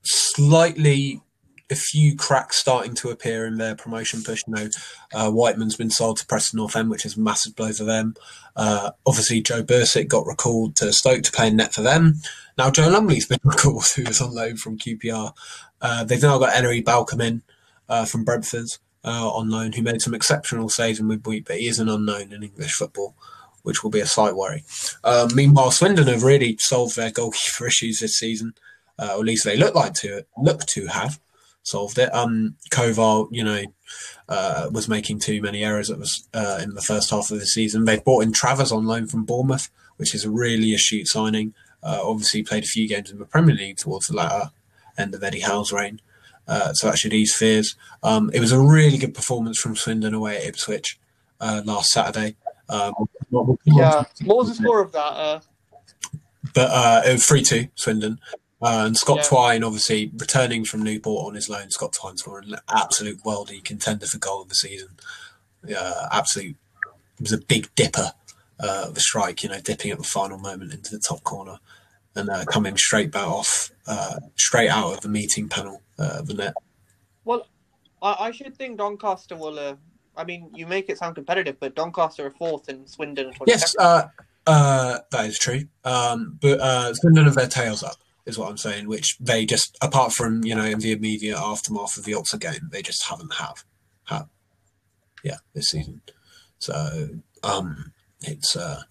[0.04, 1.22] slightly
[1.70, 4.44] a few cracks starting to appear in their promotion push.
[4.48, 4.70] You know,
[5.14, 8.16] uh, Whiteman's been sold to Preston North End, which is a massive blow for them.
[8.56, 12.16] Uh, obviously, Joe Bursik got recalled to Stoke to play in net for them.
[12.58, 15.34] Now, Joe Lumley's been recalled, who was on loan from QPR.
[15.82, 17.42] Uh, they've now got Ellery Balcombe in
[17.90, 18.68] uh, from Brentford
[19.04, 22.32] uh, on loan, who made some exceptional saves in midweek, but he is an unknown
[22.32, 23.16] in English football.
[23.64, 24.64] Which will be a slight worry.
[25.04, 28.54] Uh, meanwhile, Swindon have really solved their goalkeeper issues this season,
[29.00, 31.20] or at least they look like to look to have
[31.66, 32.14] solved it.
[32.14, 33.64] Um, Kovar, you know,
[34.30, 35.90] uh, was making too many errors.
[35.90, 37.84] It was uh, in the first half of the season.
[37.84, 41.54] They've brought in Travers on loan from Bournemouth, which is a really astute signing.
[41.84, 44.52] Uh, obviously, played a few games in the Premier League towards the latter
[44.98, 46.00] end of Eddie Howe's reign.
[46.48, 47.76] Uh, so that should ease fears.
[48.04, 51.00] Um, it was a really good performance from Swindon away at Ipswich
[51.42, 52.36] uh, last Saturday.
[52.70, 52.94] Um,
[53.66, 55.00] yeah, what was the score of that?
[55.00, 55.40] Uh?
[56.54, 58.20] But it was three two Swindon.
[58.62, 59.24] Uh, and Scott yeah.
[59.24, 64.06] Twine, obviously returning from Newport on his loan, Scott Twine's scoring an absolute worldy contender
[64.06, 64.90] for goal of the season.
[65.78, 66.56] Uh, absolute,
[67.20, 68.14] it was a big dipper
[68.60, 71.58] uh, of a strike, you know, dipping at the final moment into the top corner
[72.16, 76.28] and uh, coming straight back off, uh, straight out of the meeting panel uh, of
[76.28, 76.54] the net.
[77.26, 77.48] Well,
[78.02, 79.60] I, I should think Doncaster will.
[79.60, 79.76] Uh,
[80.16, 83.48] I mean, you make it sound competitive, but Doncaster are fourth and Swindon are 22nd.
[83.48, 84.08] Yes, uh,
[84.48, 85.68] uh, that is true.
[85.84, 89.78] Um, but uh, Swindon have their tails up is what I'm saying, which they just,
[89.82, 93.36] apart from, you know, in the immediate aftermath of the Oxford game, they just haven't
[93.36, 93.64] have
[94.06, 94.24] had,
[95.24, 96.02] yeah, this season.
[96.60, 97.10] So,
[97.44, 98.82] um, it's, uh,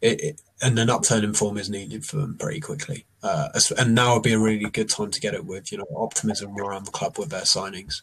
[0.00, 3.06] it, it, and an upturn in form is needed for them pretty quickly.
[3.22, 5.86] Uh, and now would be a really good time to get it with, you know,
[5.96, 8.02] optimism around the club with their signings.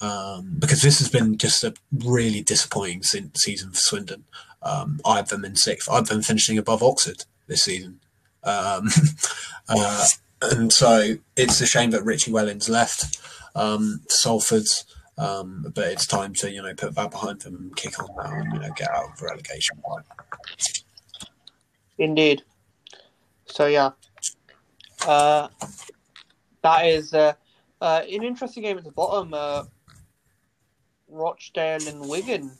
[0.00, 4.24] Um, because this has been just a really disappointing season for Swindon.
[4.62, 5.88] Um, I have them in sixth.
[5.90, 8.00] I've been finishing above Oxford this season.
[8.44, 8.88] Um,
[9.68, 10.06] uh,
[10.42, 13.18] and so it's a shame that Richie Wellens left
[13.54, 14.84] um, Salford's,
[15.16, 18.32] um, but it's time to you know put that behind them and kick on now
[18.32, 19.80] and you know get out of relegation.
[21.98, 22.42] Indeed.
[23.46, 23.90] So yeah,
[25.06, 25.48] uh,
[26.62, 27.34] that is uh,
[27.80, 29.32] uh, an interesting game at the bottom.
[29.32, 29.64] Uh,
[31.08, 32.50] Rochdale and Wigan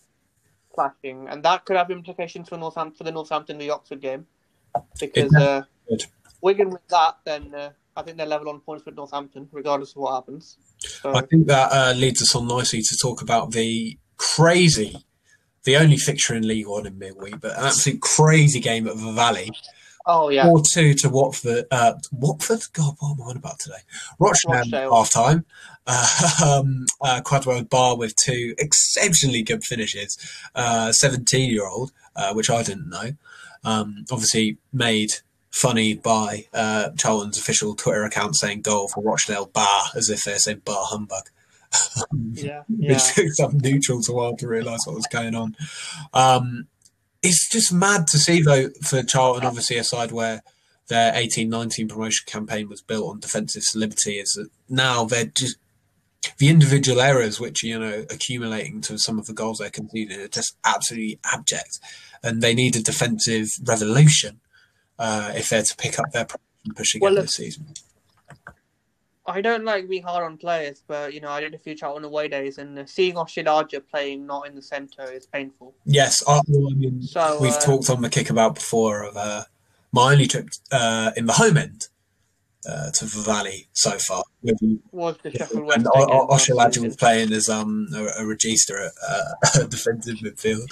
[0.72, 4.26] clashing, and that could have implications for Northampton for the Northampton v Oxford game
[4.98, 5.62] because uh,
[6.40, 9.96] Wigan with that, then uh, I think they're level on points with Northampton, regardless of
[9.96, 10.58] what happens.
[10.78, 11.14] So.
[11.14, 15.04] I think that uh, leads us on nicely to talk about the crazy,
[15.64, 19.12] the only fixture in League One in midweek, but an absolute crazy game at the
[19.12, 19.50] Valley.
[20.06, 21.64] Oh yeah, four two to Watford.
[21.70, 22.60] Uh, Watford.
[22.74, 23.78] God, what am I on about today?
[24.18, 25.46] Rochdale half time.
[25.86, 26.30] Uh,
[26.62, 30.18] um, uh, Kwadwo Baah with two exceptionally good finishes.
[30.54, 33.12] Uh, Seventeen year old, uh, which I didn't know.
[33.64, 35.10] Um, obviously made
[35.50, 40.38] funny by uh, Charlton's official Twitter account saying goal for Rochdale Baah as if they're
[40.38, 41.30] saying bar humbug.
[42.32, 42.98] yeah, yeah.
[43.16, 45.56] it took neutral to while to realise what was going on.
[46.12, 46.66] Um,
[47.22, 50.42] it's just mad to see though for Charlton, obviously a side where
[50.88, 55.56] their 18-19 promotion campaign was built on defensive solidity is that now they're just
[56.38, 60.20] the individual errors which are, you know accumulating to some of the goals they're conceding
[60.20, 61.78] are just absolutely abject
[62.24, 64.40] and they need a defensive revolution
[64.98, 66.26] uh, if they're to pick up their
[66.74, 67.66] push again Well, this season.
[69.26, 72.04] I don't like being hard on players, but you know I did a few Charlton
[72.04, 75.74] away days, and seeing Oshilaja playing not in the centre is painful.
[75.86, 79.44] Yes, I mean, So we've uh, talked on the kick about before of uh,
[79.92, 81.88] my only trip uh, in the home end
[82.68, 84.22] uh, to Valley so far.
[84.92, 86.48] Was the Sheffield Wednesday and game O- O- last
[86.84, 90.68] was playing as um, a, a regista at uh, defensive midfield,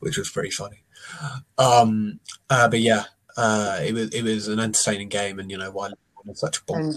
[0.00, 0.82] which was pretty funny.
[1.58, 2.20] Um,
[2.50, 3.04] uh, but yeah,
[3.36, 5.90] uh, it was it was an entertaining game, and you know why
[6.34, 6.94] such a bomb.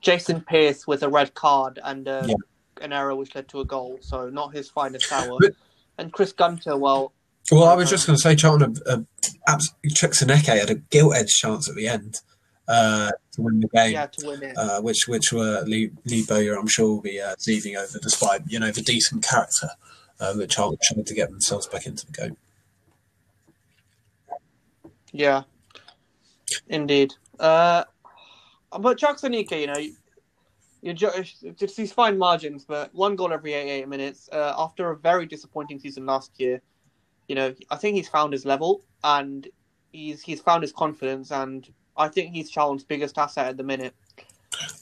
[0.00, 2.34] Jason Pearce with a red card and uh, Yeah.
[2.80, 5.36] an error which led to a goal, so not his finest hour.
[5.40, 5.54] But-
[5.98, 7.12] and Chris Gunter, well,
[7.52, 9.00] Well, I was just going to say, Charlton, uh,
[9.46, 9.74] abs-
[10.60, 12.20] had a gilt edged chance at the end
[12.70, 13.92] uh, to win the game.
[13.92, 14.56] yeah, to win it.
[14.56, 18.42] uh, which which were Lee, Lee Bowyer, I'm sure, will be uh, seething over, despite
[18.48, 19.68] you know the decent character
[20.20, 22.36] uh, that Charlton tried to get themselves back into the game.
[25.12, 25.42] Yeah,
[26.68, 27.12] indeed.
[27.38, 27.84] Uh,
[28.78, 29.78] but Chuks Aneke, you know,
[30.82, 31.10] you ju-
[31.42, 34.28] it's these fine margins, but one goal every 88 minutes.
[34.32, 36.62] Uh, after a very disappointing season last year,
[37.28, 39.48] you know, I think he's found his level and
[39.92, 43.94] he's he's found his confidence, and I think he's Charlton's biggest asset at the minute.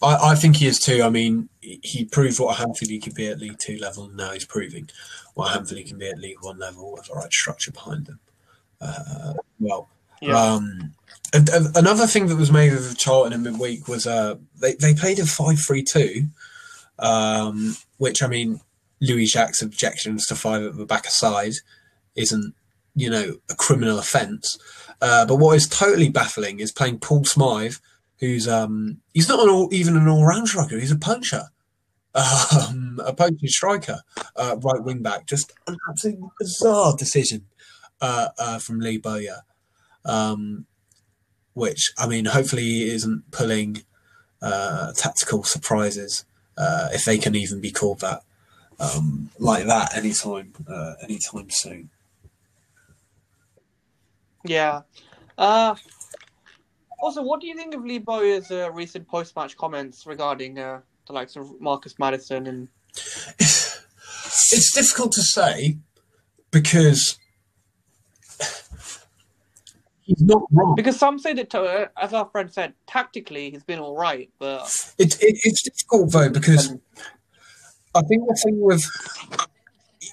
[0.03, 1.03] I, I think he is too.
[1.03, 4.17] I mean, he proved what a handful he could be at League Two level, and
[4.17, 4.89] now he's proving
[5.35, 8.09] what a handful he can be at League One level with the right structure behind
[8.09, 8.21] him.
[8.81, 9.89] Uh, well,
[10.21, 10.95] Yeah, Um,
[11.33, 14.95] and, and another thing that was made of Charlton in midweek was uh, they, they
[14.95, 16.27] played a 5 3 2,
[16.99, 18.61] um, which, I mean,
[19.01, 21.53] Louis Jacques' objections to five at the back aside
[22.17, 22.55] isn't,
[22.99, 24.59] you know, a criminal offence.
[25.01, 27.81] Uh, but what is totally baffling is playing Paul Smyth,
[28.19, 31.45] who's um, he's not an all, even an all round striker, he's a puncher.
[32.15, 34.01] Um, a punching striker,
[34.35, 35.27] uh, right wing back.
[35.27, 37.45] Just an absolutely bizarre decision
[38.01, 39.43] uh, uh, from Lee Bowyer
[40.09, 40.67] um,
[41.55, 43.83] which I mean, hopefully, he isn't pulling
[44.41, 46.25] uh, tactical surprises,
[46.57, 48.23] uh, if they can even be called that,
[48.81, 50.53] um, like that anytime,
[51.03, 51.91] anytime soon.
[54.49, 54.83] Yeah.
[55.37, 55.75] Uh,
[57.01, 61.13] also, what do you think of Lee Bowyer's uh, recent post-match comments regarding uh, the
[61.13, 62.69] likes of Marcus Maddison and
[63.39, 65.77] It's difficult to say
[66.51, 67.19] because
[70.03, 70.75] he's not wrong.
[70.75, 74.63] Because some say that, uh, as our friend said, tactically he's been all right, but
[74.99, 76.73] It, it, it's difficult though because
[77.95, 78.85] I think the thing with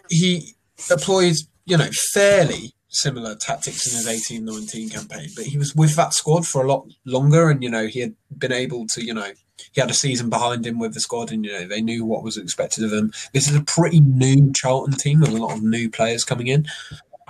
[0.09, 0.55] he
[0.91, 5.95] employed, you know, fairly similar tactics in his eighteen nineteen campaign, but he was with
[5.95, 9.13] that squad for a lot longer, and you know he had been able to, you
[9.13, 9.31] know,
[9.71, 12.23] he had a season behind him with the squad, and you know they knew what
[12.23, 13.11] was expected of him.
[13.33, 16.65] This is a pretty new Charlton team with a lot of new players coming in,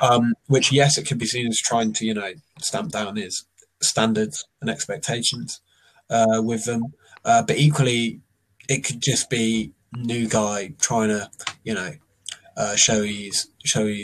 [0.01, 3.45] um, which yes, it could be seen as trying to, you know, stamp down his
[3.81, 5.61] standards and expectations
[6.09, 6.93] uh, with them,
[7.23, 8.21] uh, but equally
[8.67, 11.29] it could just be new guy trying to,
[11.63, 11.91] you know,
[12.57, 13.47] uh, he's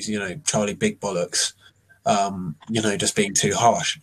[0.09, 1.53] you know Charlie Big Bollocks,
[2.05, 3.99] um, you know, just being too harsh.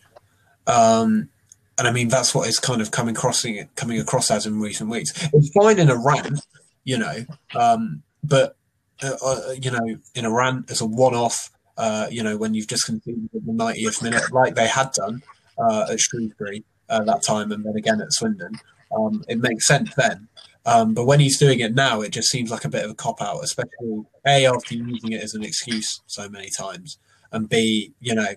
[0.67, 1.29] Um,
[1.77, 4.91] and I mean that's what is kind of coming crossing coming across as in recent
[4.91, 5.13] weeks.
[5.33, 6.41] It's fine in a rant,
[6.85, 7.25] you know,
[7.55, 8.57] um, but
[9.03, 12.67] uh, uh, you know, in a rant as a one-off, uh, you know, when you've
[12.67, 15.23] just conceded the 90th minute, like they had done
[15.57, 18.59] uh, at Shrewsbury uh, that time, and then again at Swindon,
[18.97, 20.27] um, it makes sense then.
[20.69, 22.95] Um, but when he's doing it now, it just seems like a bit of a
[22.95, 26.99] cop out, especially a after using it as an excuse so many times,
[27.33, 28.35] and b you know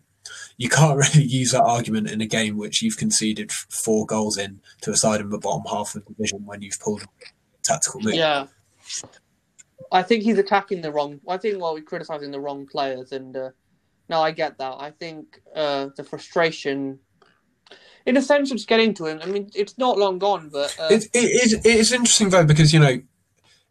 [0.58, 4.62] you can't really use that argument in a game which you've conceded four goals in
[4.82, 7.08] to a side in the bottom half of the division when you've pulled a
[7.64, 8.14] tactical move.
[8.14, 8.48] yeah.
[9.92, 11.20] I think he's attacking the wrong.
[11.28, 13.50] I think well, we're criticizing the wrong players, and uh,
[14.08, 14.76] no, I get that.
[14.80, 16.98] I think uh, the frustration,
[18.06, 19.20] in a sense, it's getting to him.
[19.22, 22.46] I mean, it's not long gone, but uh, It, it, is, it is interesting though
[22.46, 23.02] because you know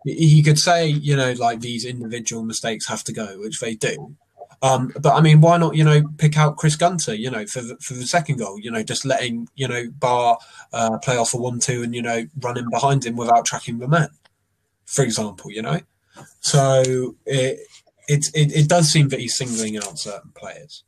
[0.04, 4.16] he could say you know like these individual mistakes have to go, which they do.
[4.62, 7.14] Um, but I mean, why not you know pick out Chris Gunter?
[7.14, 10.36] You know for the, for the second goal, you know just letting you know Baah
[10.72, 14.08] uh, play off a one-two and you know running behind him without tracking the man,
[14.84, 15.50] for example.
[15.50, 15.80] You know,
[16.40, 17.60] so it
[18.08, 20.84] it it, it does seem that he's singling out certain players.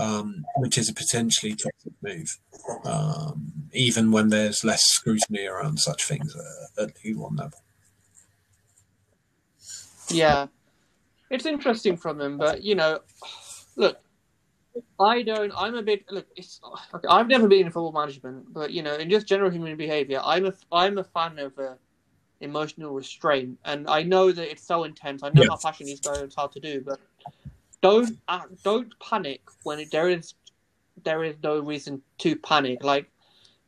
[0.00, 2.38] Um, which is a potentially toxic move,
[2.84, 7.58] um, even when there's less scrutiny around such things uh, at League One level.
[10.10, 10.46] yeah,
[11.30, 12.38] it's interesting from him.
[12.38, 13.00] But you know,
[13.76, 13.98] look,
[14.98, 15.52] I don't.
[15.56, 16.04] I'm a bit.
[16.10, 16.60] Look, it's.
[16.94, 20.20] Okay, I've never been in football management, but you know, in just general human behavior,
[20.24, 20.54] I'm a.
[20.72, 21.74] I'm a fan of uh,
[22.40, 25.22] emotional restraint, and I know that it's so intense.
[25.22, 25.50] I know Yeah.
[25.50, 27.00] how passionate these guys it's hard to do, but
[27.82, 30.34] don't uh, don't panic when it, there is
[31.04, 32.84] there is no reason to panic.
[32.84, 33.10] Like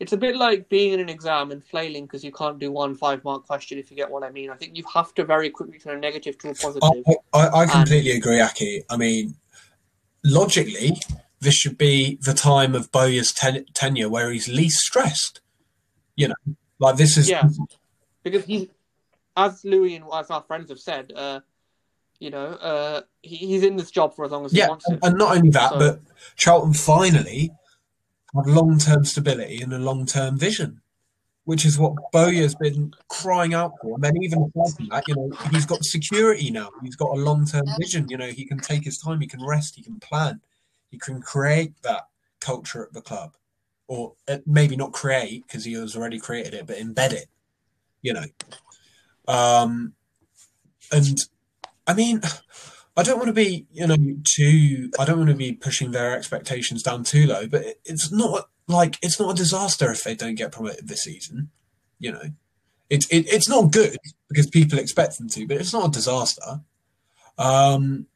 [0.01, 2.95] it's a bit like being in an exam and flailing because you can't do one
[2.95, 3.79] five mark question.
[3.79, 6.01] If you get what I mean, I think you have to very quickly turn a
[6.01, 6.91] negative to a positive.
[7.33, 8.85] I, I completely agree, Aki.
[8.91, 9.35] I mean,
[10.25, 10.97] logically,
[11.41, 15.41] this should be the time of Bowyer's ten- tenure where he's least stressed.
[16.17, 17.49] You know, like this is Yeah.
[18.23, 18.71] because he,
[19.37, 21.41] as Louis and as our friends have said, uh,
[22.23, 24.87] you know, uh, he, he's in this job for as long as he yeah, wants
[24.87, 25.05] and, it.
[25.05, 26.01] and not only that, So- but
[26.37, 27.51] Charlton finally
[28.33, 30.81] have long-term stability and a long-term vision,
[31.45, 33.97] which is what Bowyer's been crying out for.
[33.97, 36.71] And then even aside from that, you know, he's got security now.
[36.81, 38.07] He's got a long-term vision.
[38.09, 39.21] You know, he can take his time.
[39.21, 39.75] He can rest.
[39.75, 40.41] He can plan.
[40.93, 42.07] He can create that
[42.41, 43.35] culture at the club,
[43.89, 47.27] or uh, maybe not create because he has already created it, but embed it.
[48.01, 48.25] You know,
[49.27, 49.95] um,
[50.93, 51.19] and
[51.87, 52.21] I mean,
[52.97, 53.97] I don't want to be, you know,
[54.37, 54.91] too.
[54.99, 58.99] I don't want to be pushing their expectations down too low, but it's not like
[59.01, 61.51] it's not a disaster if they don't get promoted this season.
[61.99, 62.23] You know,
[62.91, 63.97] it's it, it's not good
[64.29, 66.61] because people expect them to, but it's not a disaster.
[67.39, 68.07] Um,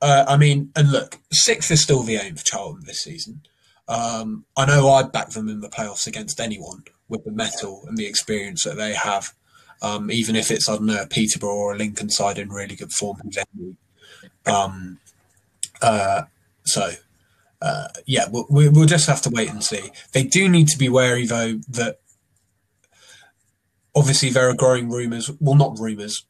[0.00, 3.42] uh, I mean, and look, sixth is still the aim for Charlton this season.
[3.88, 7.98] Um, I know I'd back them in the playoffs against anyone with the metal and
[7.98, 9.34] the experience that they have.
[9.82, 12.76] Um, even if it's I don't know a Peterborough or a Lincoln side in really
[12.76, 13.18] good form
[14.46, 14.98] um,
[15.80, 16.22] uh,
[16.64, 16.92] so,
[17.60, 19.90] uh, yeah, we'll, we- we'll just have to wait and see.
[20.12, 22.00] They do need to be wary, though, that
[23.94, 25.30] obviously there are growing rumours.
[25.40, 26.24] Well, not rumours,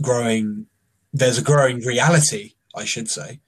[0.00, 0.66] growing.
[1.12, 3.40] There's a growing reality, I should say,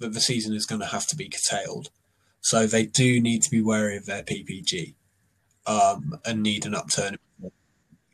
[0.00, 1.90] that the season is going to have to be curtailed.
[2.40, 4.94] So they do need to be wary of their PPG
[5.66, 7.16] um, and need an upturn.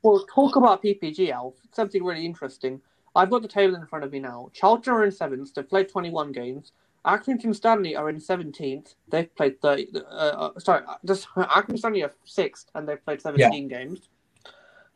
[0.03, 1.55] Well, talk about PPG, Alf.
[1.73, 2.81] Something really interesting.
[3.15, 4.51] I've got the table in front of me now.
[4.53, 5.55] Charlton are in seventh.
[5.55, 6.73] They've played 21 games.
[7.05, 8.95] Accrington Stanley are in 17th.
[9.09, 9.89] They've played 30.
[9.95, 14.09] Uh, uh, sorry, uh, just, Accrington Stanley are sixth, and they've played 17 games.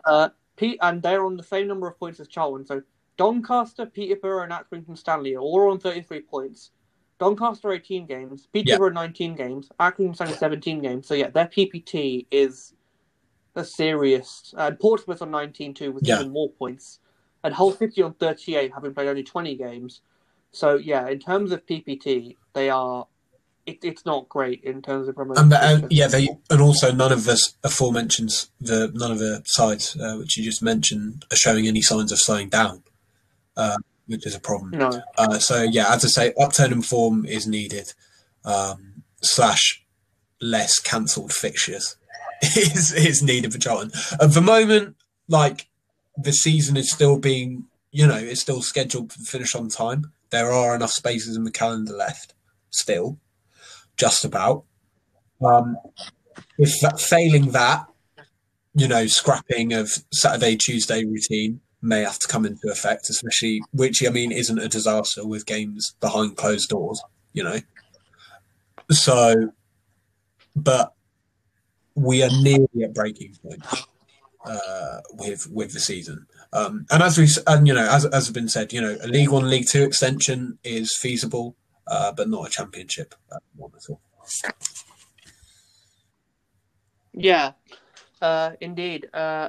[0.05, 2.65] Uh, Pete, and they're on the same number of points as Charlton.
[2.65, 2.83] So
[3.17, 6.71] Doncaster, Peterborough, and Accrington Stanley are all on 33 points.
[7.19, 11.07] Doncaster 18 games, Peterborough 19 games, Accrington Stanley 17 games.
[11.07, 12.75] So yeah, their PPT is
[13.57, 14.55] a serious.
[14.57, 16.21] And Portsmouth on 19 too, with Yeah.
[16.21, 17.01] even more points.
[17.45, 20.01] And Hull City on 38, having played only 20 games.
[20.53, 23.07] So yeah, in terms of PPT, they are.
[23.67, 25.53] It, it's not great in terms of promotion.
[25.53, 29.97] And, and yeah, they and also none of the aforementioned the none of the sides
[30.01, 32.85] uh, which you just mentioned are showing any signs of slowing down,
[33.57, 33.77] uh,
[34.07, 34.71] which is a problem.
[34.71, 35.03] no.
[35.19, 37.93] Uh, so yeah, as I say, upturn in form is needed.
[38.45, 39.85] Um, slash
[40.41, 41.97] less cancelled fixtures
[42.57, 43.93] is is needed for Charlton.
[44.21, 44.97] At the moment,
[45.29, 45.69] like
[46.17, 50.13] the season is still being, you know, it's still scheduled to finish on time.
[50.31, 52.35] There are enough spaces in the calendar left,
[52.71, 53.19] still,
[53.97, 54.65] just about.
[55.45, 55.77] Um,
[56.59, 57.87] if that, failing that,
[58.75, 64.05] you know, scrapping of Saturday Tuesday routine may have to come into effect, especially which
[64.07, 67.01] I mean isn't a disaster with games behind closed doors,
[67.33, 67.61] you know.
[68.91, 69.53] So,
[70.55, 70.96] but
[71.97, 73.65] we are nearly at breaking point
[74.45, 76.27] uh, with with the season.
[76.53, 79.09] Um, and as we and you know as as has been said, you know a
[79.09, 81.57] League One, League Two extension is feasible,
[81.89, 84.01] uh, but not a Championship uh, one at all.
[87.13, 87.53] Yeah,
[88.21, 89.09] uh, indeed.
[89.13, 89.49] Uh,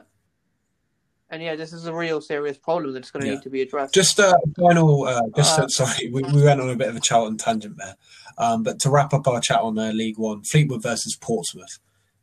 [1.30, 3.34] and yeah, this is a real serious problem that's going to Yeah.
[3.34, 3.94] need to be addressed.
[3.94, 7.02] Just a final, uh, just Uh, sorry, we, we went on a bit of a
[7.02, 7.98] Charlton tangent there,
[8.38, 11.80] um, but to wrap up our chat on uh, League One, Fleetwood versus Portsmouth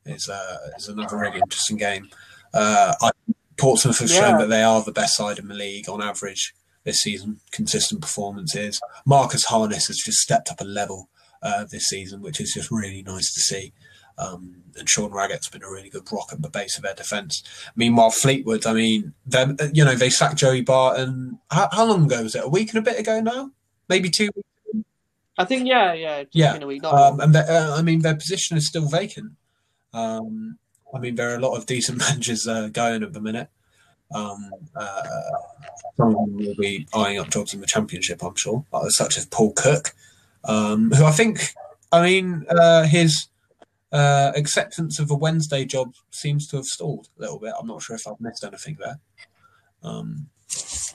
[0.07, 2.09] is uh, is another really interesting game.
[2.52, 3.11] Uh, I,
[3.57, 4.38] Portsmouth have shown Yeah.
[4.38, 7.40] that they are the best side in the league on average this season.
[7.52, 8.80] Consistent performances.
[9.07, 11.09] Marcus Harness has just stepped up a level
[11.42, 13.72] uh, this season, which is just really nice to see.
[14.16, 17.42] Um, and Sean Raggett's been a really good rock at the base of their defence.
[17.74, 21.38] Meanwhile, Fleetwood, I mean, them, you know, they sacked Joey Barton.
[21.50, 22.44] How, how long ago was it?
[22.44, 23.50] A week and a bit ago now?
[23.88, 24.86] Maybe two weeks.
[25.36, 26.84] I think, yeah, yeah, Yeah, a week.
[26.84, 29.32] Um, and uh, I mean, their position is still vacant.
[29.95, 30.59] Um,
[30.95, 33.49] I mean, there are a lot of decent managers uh, going at the minute.
[34.14, 35.03] Um, uh,
[35.97, 39.16] some of them will be eyeing up jobs in the championship, I'm sure, uh, such
[39.16, 39.95] as Paul Cook,
[40.45, 41.55] um, who I think,
[41.90, 43.28] I mean, uh, his
[43.92, 47.55] uh, acceptance of a Wednesday job seems to have stalled a little bit.
[47.59, 48.99] I'm not sure if I've missed anything there.
[49.82, 50.28] Um,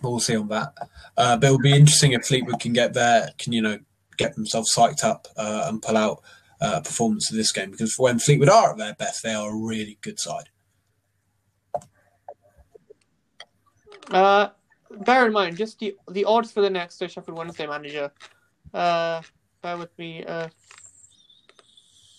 [0.02, 0.74] we'll see on that.
[1.18, 3.80] Uh, but it'll be interesting if Fleetwood can get there, can you know,
[4.18, 6.22] get themselves psyched up uh, and pull out
[6.62, 9.56] uh, performance of this game because when Fleetwood are at their best, they are a
[9.56, 10.50] really good side.
[14.12, 14.50] Uh,
[15.06, 18.12] bear in mind, just the the odds for the next Sheffield Wednesday manager.
[18.74, 19.22] Uh,
[19.62, 20.24] bear with me.
[20.26, 20.48] Uh,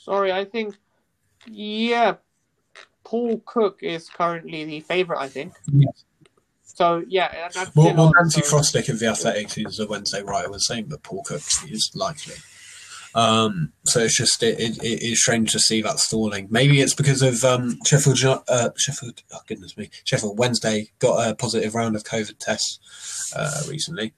[0.03, 0.77] sorry, I think,
[1.47, 2.15] yeah,
[3.05, 5.21] Paul Cook is currently the favourite.
[5.21, 5.53] I think.
[5.73, 6.05] Yes.
[6.63, 10.67] So yeah, that's Well, well Nancy so- of the Athletics, who's a Wednesday writer, was
[10.67, 12.37] saying that Paul Cook is likely.
[13.15, 16.47] Um, so it's just it, it, it is strange to see that stalling.
[16.51, 18.19] Maybe it's because of um, Sheffield.
[18.49, 19.23] Uh, Sheffield.
[19.33, 24.13] Oh goodness me, Sheffield Wednesday got a positive round of COVID tests uh, recently.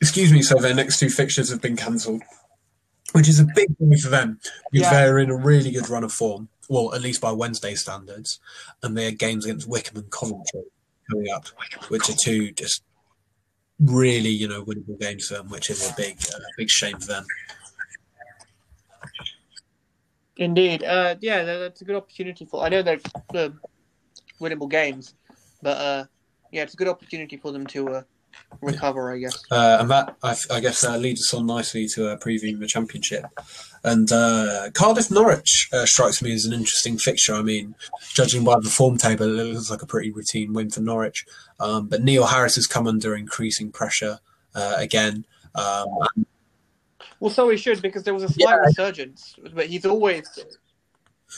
[0.00, 0.42] Excuse me.
[0.42, 2.22] So their next two fixtures have been cancelled,
[3.12, 4.40] which is a big thing for them
[4.72, 5.04] because Yeah.
[5.04, 6.48] they're in a really good run of form.
[6.68, 8.40] Well, at least by Wednesday standards,
[8.82, 10.62] and their games against Wycombe and Coventry
[11.10, 11.46] coming up,
[11.88, 12.82] which are two just
[13.80, 17.06] really, you know, winnable games for them, which is a big, uh, big shame for
[17.06, 17.24] them.
[20.36, 20.82] Indeed.
[20.82, 22.64] Uh, yeah, that's a good opportunity for.
[22.64, 23.00] I know they're
[23.34, 23.50] uh,
[24.40, 25.14] winnable games,
[25.62, 26.04] but uh,
[26.50, 28.02] yeah, it's a good opportunity for them to uh,
[28.60, 29.12] recover.
[29.12, 29.42] I guess.
[29.50, 32.66] Uh, and that, I, I guess, uh, leads us on nicely to uh, previewing the
[32.66, 33.24] championship.
[33.82, 37.34] And uh, Cardiff Norwich uh, strikes me as an interesting fixture.
[37.34, 37.74] I mean,
[38.14, 41.26] judging by the form table, it looks like a pretty routine win for Norwich.
[41.60, 44.20] Um, but Neil Harris has come under increasing pressure
[44.54, 45.26] uh, again.
[45.54, 45.88] Um,
[47.20, 48.56] Well, so he should because there was a slight Yeah.
[48.56, 50.26] resurgence, but he's always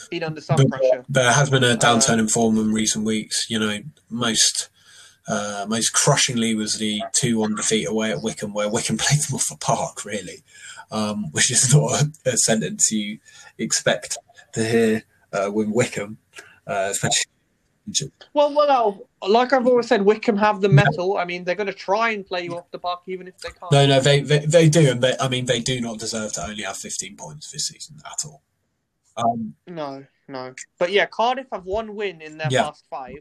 [0.09, 1.03] been under some But- pressure.
[1.09, 3.45] there has been a downturn in form in recent weeks.
[3.49, 3.79] You know,
[4.09, 4.69] most
[5.27, 9.47] uh, most crushingly was the two-one defeat away at Wycombe, where Wycombe played them off
[9.49, 10.43] the park, really,
[10.91, 13.19] um, which is not a, a sentence you
[13.57, 14.17] expect
[14.53, 15.03] to hear
[15.33, 16.17] uh, with Wycombe,
[16.65, 17.31] uh, especially.
[18.33, 21.17] Well, well, like I've always said, Wycombe have the metal.
[21.17, 23.47] I mean, they're going to try and play you off the park, even if they
[23.47, 23.71] can't.
[23.71, 26.43] No, no, they, they they do, and they, I mean they do not deserve to
[26.43, 28.41] only have 15 points this season at all.
[29.15, 30.53] Um, No, no.
[30.77, 32.63] But yeah, Cardiff have one win in their Yeah.
[32.63, 33.19] past five,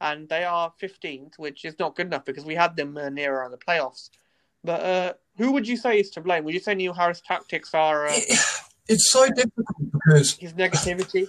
[0.00, 3.44] and they are 15th, which is not good enough because we had them uh, nearer
[3.44, 4.10] on the playoffs.
[4.62, 6.44] But uh, who would you say is to blame?
[6.44, 8.12] Would you say Neil Harris' tactics are uh,
[8.88, 11.28] it's so difficult because his negativity?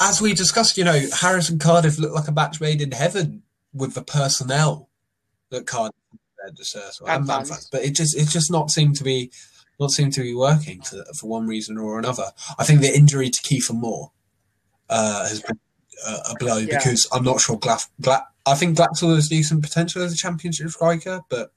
[0.00, 3.42] as we discussed, you know, Harris and Cardiff look like a match made in heaven
[3.72, 4.88] with the personnel
[5.50, 5.94] that Cardiff
[6.44, 6.92] had to serve.
[7.00, 7.50] And And fans.
[7.50, 7.68] fans.
[7.70, 9.30] But it just it just not seemed to be
[9.80, 12.32] not seem to be working for, for one reason or another.
[12.58, 14.12] I think the injury to Kiefer Moore
[14.88, 15.58] uh, has been
[16.06, 16.78] a, a blow Yeah.
[16.78, 20.70] because I'm not sure Glaff, Gla- I think Glatzel has decent potential as a championship
[20.70, 21.52] striker, but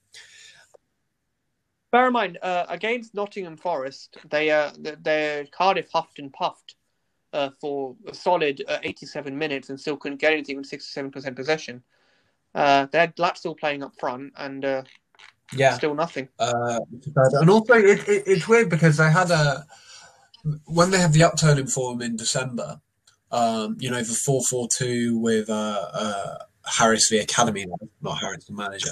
[1.91, 6.75] Bear in mind, uh, against Nottingham Forest, they uh, th- their Cardiff huffed and puffed
[7.31, 11.81] uh, for a solid uh, 87 minutes and still couldn't get anything with 67% possession.
[12.53, 14.83] Uh, they had Glatzel playing up front and uh,
[15.53, 16.27] yeah, still nothing.
[16.39, 16.79] Uh,
[17.15, 19.65] and also, it, it, it's weird because they had a
[20.65, 22.81] when they had the upturn in form in December.
[23.32, 27.65] Um, you know, the four four two with uh, uh, Harris the academy,
[28.01, 28.91] not Harris the manager,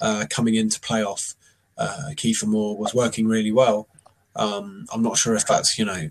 [0.00, 1.34] uh, coming into playoff.
[1.76, 3.88] Uh, Kiefer Moore was working really well.
[4.36, 6.10] Um, I'm not sure if that's you know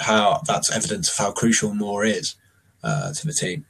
[0.00, 2.34] how that's evidence of how crucial Moore is
[2.82, 3.66] uh, to the team.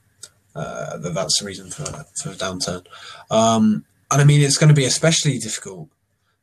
[0.54, 1.84] Uh, that that's the reason for
[2.14, 2.86] for the downturn.
[3.30, 5.88] Um, and I mean, it's going to be especially difficult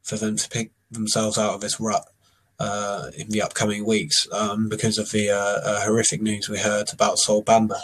[0.04, 2.06] for them to pick themselves out of this rut
[2.60, 6.92] uh, in the upcoming weeks um, because of the uh, uh, horrific news we heard
[6.94, 7.80] about Sol Bamba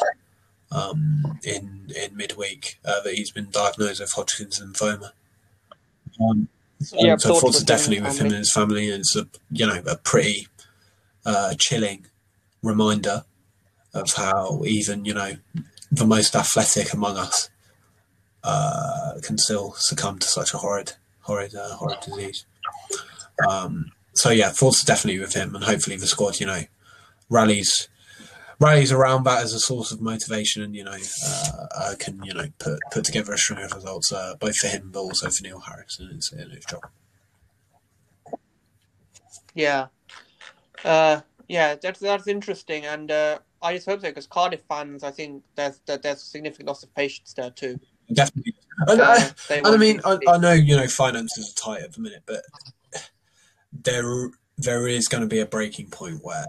[0.72, 5.12] um, in in midweek uh, that he's been diagnosed with Hodgkin's lymphoma.
[6.22, 6.48] Um,
[6.82, 9.28] so, Yeah, so thoughts thoughts are definitely with him and his family, and it's a
[9.52, 10.48] you know a pretty
[11.26, 12.06] uh, chilling
[12.62, 13.24] reminder
[13.94, 15.38] of how even you know
[15.92, 17.50] the most athletic among us
[18.44, 22.46] uh, can still succumb to such a horrid, horrid, uh, horrid disease.
[23.48, 26.64] Um, so yeah, thoughts are definitely with him, and hopefully the squad, you know,
[27.30, 27.88] rallies
[28.60, 32.34] rallies around that as a source of motivation, and you know, uh, uh, can you
[32.34, 35.44] know put put together a string of results uh, both for him but also for
[35.44, 36.86] Neil Harris and his, and his job.
[39.56, 39.88] Yeah.
[40.84, 45.12] Uh, yeah, that's that's interesting, and uh, I just hope so because Cardiff fans, I
[45.12, 47.80] think there's that there's a significant loss of patience there too.
[48.14, 48.56] Definitely,
[48.88, 51.94] and, Uh, I, and I mean, I, I know you know finances are tight at
[51.94, 52.44] the minute, but
[53.72, 56.46] there there is going to be a breaking point where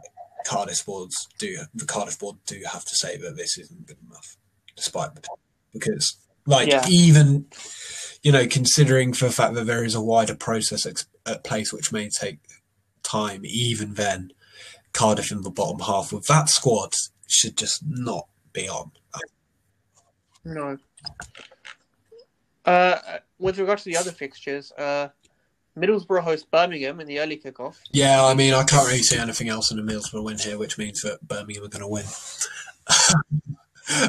[0.47, 4.37] Cardiff boards do the Cardiff board do have to say that this isn't good enough,
[4.77, 5.23] despite the
[5.73, 6.17] because
[6.47, 6.85] like Yeah.
[6.89, 7.47] even
[8.23, 11.73] you know considering for the fact that there is a wider process ex- at place
[11.73, 12.39] which may take
[13.03, 14.33] time, even then
[14.93, 16.93] Cardiff in the bottom half with that squad
[17.29, 18.91] should just not be on.
[20.45, 20.79] No.
[22.65, 25.09] Uh, with regard to the other fixtures, uh,
[25.81, 27.77] Middlesbrough host Birmingham in the early kickoff.
[27.93, 30.79] Yeah, I mean, I can't really see anything else in a Middlesbrough win here, which
[30.79, 32.05] means that Birmingham are going to win.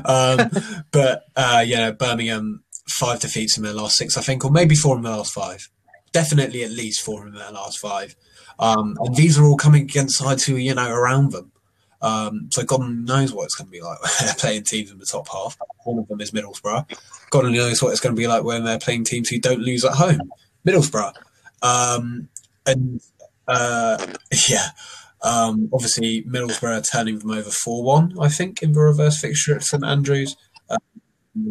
[0.06, 0.50] um,
[0.92, 4.98] but uh, yeah, Birmingham five defeats in their last six, I think, or maybe four
[4.98, 5.70] in their last five.
[6.12, 8.16] Definitely at least four in their last five.
[8.60, 11.52] Um, and these are all coming against sides who you know, around them.
[12.02, 14.98] Um, so God knows what it's going to be like when they're playing teams in
[14.98, 15.58] the top half.
[15.84, 17.00] One of them is Middlesbrough.
[17.30, 19.86] God knows what it's going to be like when they're playing teams who don't lose
[19.86, 20.20] at home.
[20.66, 21.14] Middlesbrough.
[21.62, 22.30] Um,
[22.66, 23.02] and
[23.48, 24.06] uh,
[24.50, 24.70] yeah,
[25.22, 29.64] um, obviously Middlesbrough turning them over 4 1, I think, in the reverse fixture at
[29.64, 30.36] St Andrews.
[30.70, 30.78] Um,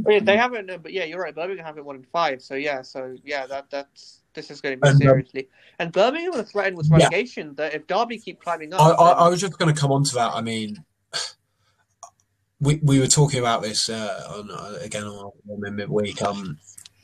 [0.07, 1.35] oh, yeah, they haven't, uh, but yeah, you're right.
[1.35, 2.43] Birmingham haven't won in five.
[2.43, 5.49] So yeah, so yeah, that that's this is going to be and, um, seriously.
[5.79, 7.49] and Birmingham are threatened with relegation.
[7.49, 7.69] Yeah.
[7.69, 10.05] That if Derby keep climbing up, I, I, I was just going to come on
[10.05, 10.33] to that.
[10.35, 10.85] I mean,
[12.61, 16.21] we we were talking about this uh, on uh, again on, on midweek.
[16.23, 16.59] Um,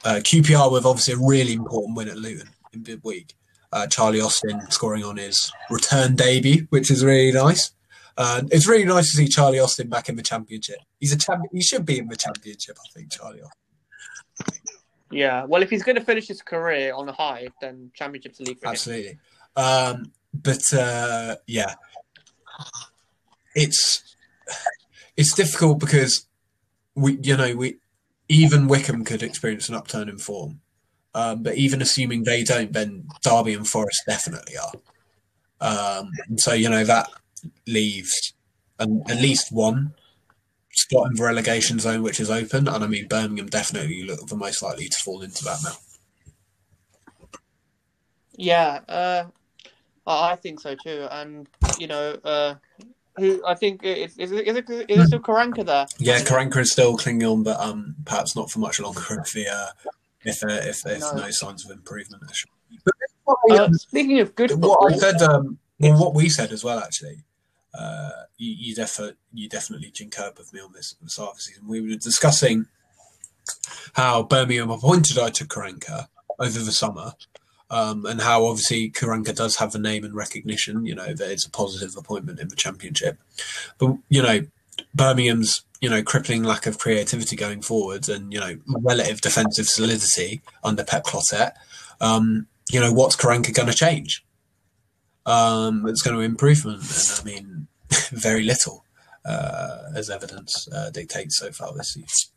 [0.04, 3.34] uh, QPR with obviously a really important win at Luton in midweek.
[3.72, 7.72] Uh, Charlie Austin scoring on his return debut, which is really nice.
[8.16, 10.78] Uh, it's really nice to see Charlie Austin back in the championship.
[11.00, 11.50] He's a champion.
[11.52, 13.12] He should be in the championship, I think.
[13.12, 14.62] Charlie Austin.
[15.10, 18.58] Yeah, well, if he's going to finish his career on a high, then Championship's league
[18.58, 19.18] for Absolutely.
[19.54, 21.74] Um, but uh, yeah,
[23.54, 24.16] it's
[25.16, 26.26] it's difficult because
[26.94, 27.76] we, you know, we
[28.28, 30.60] even Wycombe could experience an upturn in form,
[31.16, 34.72] um, but even assuming they don't, then Derby and Forest definitely are.
[35.58, 37.08] Um, and so you know that
[37.66, 38.34] leaves
[38.78, 39.94] an, at least one
[40.72, 42.68] spot in the relegation zone, which is open.
[42.68, 45.72] And I mean, Birmingham definitely look the most likely to fall into that now.
[48.36, 49.24] Yeah, uh,
[50.06, 51.08] I think so too.
[51.10, 51.48] And
[51.78, 52.56] you know, uh,
[53.16, 55.86] who I think is is it, is it, is it still Karanka there?
[55.98, 59.48] Yeah, Karanka is still clinging on, but um, perhaps not for much longer if the
[59.48, 59.88] uh,
[60.26, 61.22] if uh, if there's no.
[61.22, 61.30] no.
[61.30, 62.22] signs of improvement.
[63.50, 66.80] uh, speaking of good, football, what I said, um, well, what we said as well,
[66.80, 67.22] actually,
[67.78, 71.36] uh, you, you, defi- you definitely concurred with me on this at the start of
[71.36, 71.68] the season.
[71.68, 72.66] We were discussing
[73.94, 76.08] how Birmingham appointed Aitor Karanka
[76.38, 77.12] over the summer,
[77.70, 80.84] um, and how obviously Karanka does have the name and recognition.
[80.84, 83.18] You know that it's a positive appointment in the championship,
[83.78, 84.40] but you know
[84.94, 90.42] Birmingham's you know crippling lack of creativity going forwards and you know relative defensive solidity
[90.64, 91.52] under Pep Clotet.
[92.00, 94.24] Um, you know what's Karanka going to change?
[95.24, 97.66] Um, it's going to improvement, and I mean
[98.10, 98.84] very little,
[99.24, 102.32] uh, as evidence uh, dictates so far this season.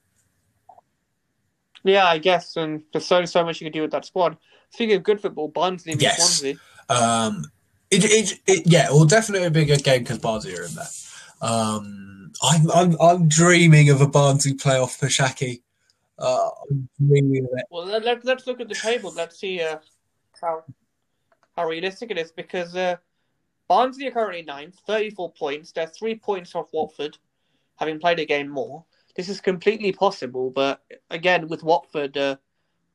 [1.83, 4.37] Yeah, I guess, and there's so so much you can do with that squad.
[4.71, 6.17] Speaking of good football, Barnsley yes.
[6.17, 6.55] Swansea.
[6.89, 7.45] Um,
[7.89, 10.75] it, it, it, yeah, it will definitely be a good game because Barnsley are in
[10.75, 10.85] there.
[11.41, 15.61] Um, I'm, I'm, I'm dreaming of a Barnsley playoff for Shaki.
[16.17, 16.49] Uh.
[17.71, 19.13] Well, let, let's look at the table.
[19.15, 19.77] Let's see uh,
[20.41, 20.63] how
[21.55, 22.95] how realistic it is because uh,
[23.67, 25.71] Barnsley are currently ninth, 34 points.
[25.71, 27.17] They're three points off Watford,
[27.75, 28.85] having played a game more.
[29.15, 32.37] This is completely possible, but again, with Watford, uh,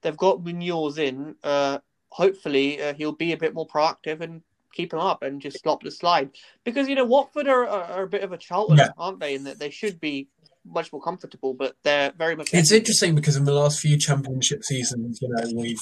[0.00, 1.36] they've got Munoz in.
[1.44, 1.78] Uh,
[2.08, 4.42] hopefully, uh, he'll be a bit more proactive and
[4.74, 6.30] keep him up and just stop the slide.
[6.64, 8.90] Because, you know, Watford are, are, are a bit of a Charlton, yeah.
[8.98, 9.34] aren't they?
[9.34, 10.28] And that they should be
[10.66, 12.52] much more comfortable, but they're very much.
[12.52, 15.78] It's interesting because in the last few championship seasons, you know, we've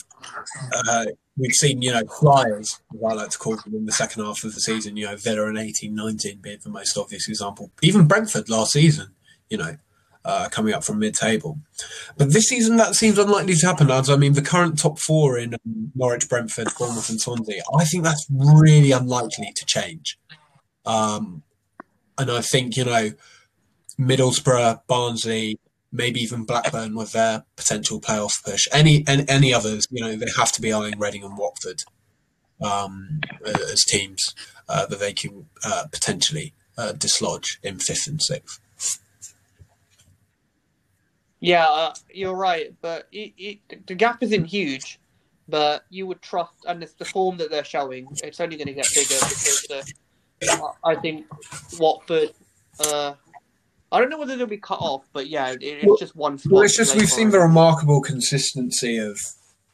[0.88, 4.24] uh, we've seen you know flyers, as I like to call them, in the second
[4.24, 4.96] half of the season.
[4.96, 7.70] You know, Villa and eighteen nineteen being the most obvious example.
[7.82, 9.14] Even Brentford last season,
[9.48, 9.76] you know.
[10.24, 11.58] Uh, coming up from mid-table,
[12.16, 14.08] but this season that seems unlikely to happen, lads.
[14.08, 17.60] I mean, the current top four in um, Norwich, Brentford, Bournemouth, and Swansea.
[17.76, 20.16] I think that's really unlikely to change.
[20.86, 21.42] Um,
[22.16, 23.10] and I think you know
[23.98, 25.58] Middlesbrough, Barnsley,
[25.92, 28.66] maybe even Blackburn with their potential playoff push.
[28.72, 31.84] Any and any others, you know, they have to be eyeing Reading and Watford
[32.62, 34.34] um, as teams
[34.68, 38.58] uh, that they can uh, potentially uh, dislodge in fifth and sixth.
[41.42, 44.98] Yeah, uh, you're right, but it, it, the gap isn't huge.
[45.48, 48.06] But you would trust, and it's the form that they're showing.
[48.22, 49.92] It's only going to get bigger because
[50.48, 51.26] uh, I think
[51.78, 52.30] Watford
[52.80, 53.14] uh,
[53.90, 56.38] I don't know whether they'll be cut off, but yeah, it, it's well, just one.
[56.46, 59.20] Well, it's just we've seen the remarkable consistency of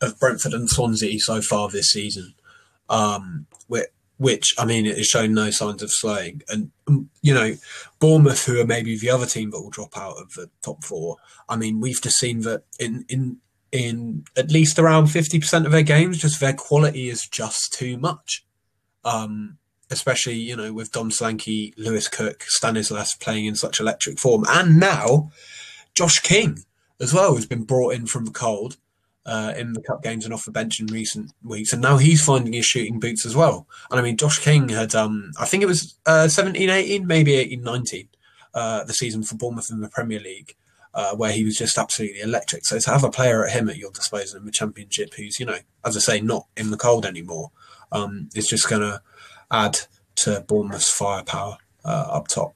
[0.00, 2.34] of Brentford and Swansea so far this season,
[2.88, 3.86] um, which,
[4.18, 6.42] which I mean, it has shown no signs of slowing.
[6.48, 7.54] And um, you know,
[8.00, 11.16] Bournemouth, who are maybe the other team that will drop out of the top four.
[11.48, 13.38] I mean, we've just seen that in in
[13.70, 17.96] in at least around fifty percent of their games, just their quality is just too
[17.96, 18.44] much.
[19.04, 19.58] Um,
[19.90, 24.80] especially you know with Dom Solanke, Lewis Cook, Stanislas playing in such electric form, and
[24.80, 25.30] now
[25.94, 26.64] Josh King
[27.00, 28.76] as well has been brought in from the cold.
[29.28, 32.24] Uh, in the cup games and off the bench in recent weeks, and now he's
[32.24, 33.68] finding his shooting boots as well.
[33.90, 37.34] And I mean, Josh King had, um, I think it was uh, 17, 18, maybe
[37.34, 38.08] 18, 19,
[38.54, 40.56] uh, the season for Bournemouth in the Premier League,
[40.94, 42.64] uh, where he was just absolutely electric.
[42.64, 45.44] So to have a player at him at your disposal in the Championship who's, you
[45.44, 47.50] know, as I say, not in the cold anymore,
[47.92, 49.02] um, is just going to
[49.50, 49.78] add
[50.16, 52.54] to Bournemouth's firepower uh, up top.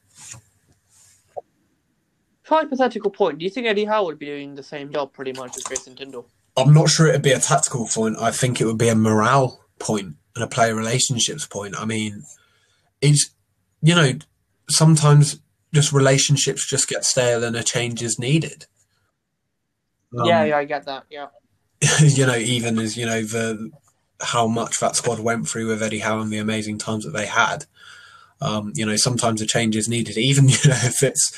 [2.45, 5.57] Hypothetical point: Do you think Eddie Howe would be doing the same job pretty much
[5.57, 6.27] as Jason Tindall?
[6.57, 8.18] I'm not sure it'd be a tactical point.
[8.18, 11.74] I think it would be a morale point and a player relationships point.
[11.78, 12.24] I mean,
[13.00, 13.30] it's
[13.82, 14.12] you know
[14.68, 15.40] sometimes
[15.74, 18.66] just relationships just get stale and a change is needed.
[20.18, 21.05] Um, yeah, yeah, I get that.
[21.11, 21.28] Yeah.
[22.00, 23.70] you know, even as you know the
[24.20, 27.26] how much that squad went through with Eddie Howe and the amazing times that they
[27.26, 27.66] had.
[28.40, 31.30] Um, you know, sometimes a change is needed, even you know if it's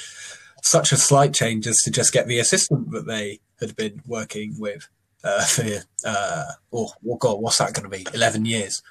[0.62, 4.56] such a slight change as to just get the assistant that they had been working
[4.58, 4.88] with
[5.24, 5.64] uh, for
[6.04, 8.06] uh, oh, god, what's that going to be?
[8.14, 8.82] Eleven years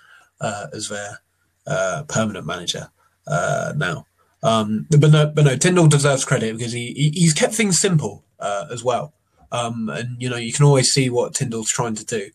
[0.41, 1.19] uh, as their
[1.67, 2.89] uh, permanent manager
[3.27, 4.05] uh, now.
[4.41, 8.25] Um, but no, but no, Tindall deserves credit because he, he he's kept things simple
[8.39, 9.13] uh, as well.
[9.51, 12.31] Um, and you know you can always see what Tindall's trying to do,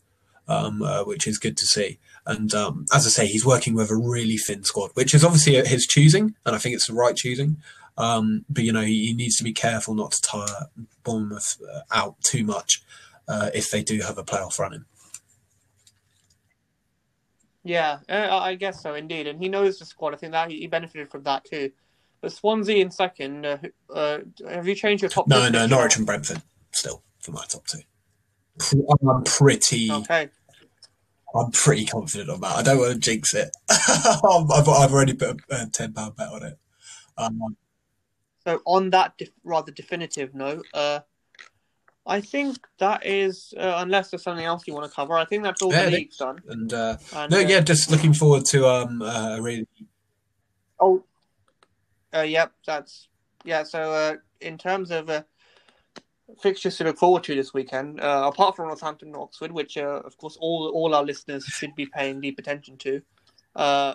[0.46, 1.98] um, which is good to see.
[2.24, 5.54] And um, as I say, he's working with a really thin squad, which is obviously
[5.66, 7.56] his choosing, and I think it's the right choosing.
[7.96, 10.66] Um, but you know, he, he, needs to be careful not to tire
[11.02, 12.80] Bournemouth out too much
[13.28, 14.84] uh, if they do have a playoff running.
[17.64, 19.26] Yeah, uh, I guess so, indeed.
[19.26, 20.14] And he knows the squad.
[20.14, 21.70] I think that he benefited from that too.
[22.20, 23.46] But Swansea in second.
[23.46, 23.58] Uh,
[23.94, 24.18] uh,
[24.48, 25.28] have you changed your top?
[25.28, 27.80] No, no, Norwich and Brentford still for my top two.
[29.02, 29.90] I'm pretty.
[29.90, 30.30] Okay.
[31.34, 32.56] I'm pretty confident on that.
[32.56, 33.50] I don't want to jinx it.
[33.70, 36.58] I've, I've already put a ten pound bet on it.
[37.18, 37.56] Um,
[38.44, 41.00] so on that def- rather definitive note, uh,
[42.08, 45.12] I think that is, uh, unless there's something else you want to cover.
[45.12, 46.40] I think that's all yeah, the league's done.
[46.48, 49.68] And, uh, and no, uh, yeah, just looking forward to um uh, really.
[50.80, 51.04] Oh,
[52.14, 53.08] uh, yep, that's
[53.44, 53.62] yeah.
[53.62, 55.22] So uh, in terms of uh,
[56.42, 60.00] fixtures to look forward to this weekend, uh, apart from Northampton and Oxford, which uh,
[60.04, 63.02] of course all all our listeners should be paying deep attention to,
[63.54, 63.94] uh,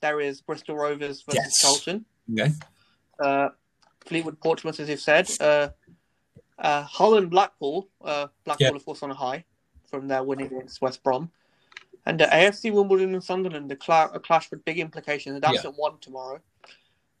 [0.00, 1.60] there is Bristol Rovers versus yes.
[1.60, 2.04] Charlton.
[2.32, 2.52] Okay.
[3.18, 3.48] Uh,
[4.04, 5.28] Fleetwood Portsmouth, as you've said.
[5.40, 5.70] Uh,
[6.58, 9.44] uh, Hull and Blackpool, uh, Blackpool of course on a high
[9.90, 11.30] from their winning against West Brom,
[12.04, 15.40] and uh, AFC Wimbledon and Sunderland, a, cl- a clash with big implications.
[15.40, 15.70] That's yeah.
[15.70, 16.40] at one tomorrow.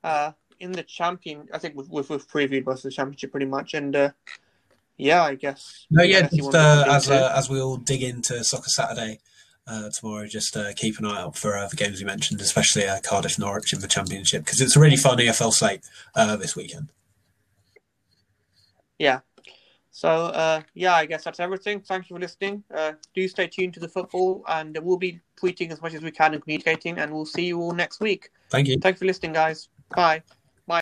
[0.02, 3.46] Uh, in the champion, I think we've, we've, we've previewed most of the championship pretty
[3.46, 4.10] much, and uh,
[4.96, 5.86] yeah, I guess.
[5.90, 9.20] No, yeah, just, uh, as uh, as we all dig into Soccer Saturday
[9.66, 12.86] uh, tomorrow, just uh, keep an eye out for uh, the games you mentioned, especially
[12.86, 15.82] uh, Cardiff Norwich in the Championship, because it's a really fun EFL slate
[16.14, 16.88] uh, this weekend.
[18.98, 19.20] Yeah.
[19.90, 21.80] So, uh, yeah, I guess that's everything.
[21.80, 22.62] Thank you for listening.
[22.74, 26.10] Uh, do stay tuned to the football, and we'll be tweeting as much as we
[26.10, 28.28] can and communicating, and we'll see you all next week.
[28.50, 28.78] Thank you.
[28.78, 29.68] Thanks for listening, guys.
[29.94, 30.22] Bye.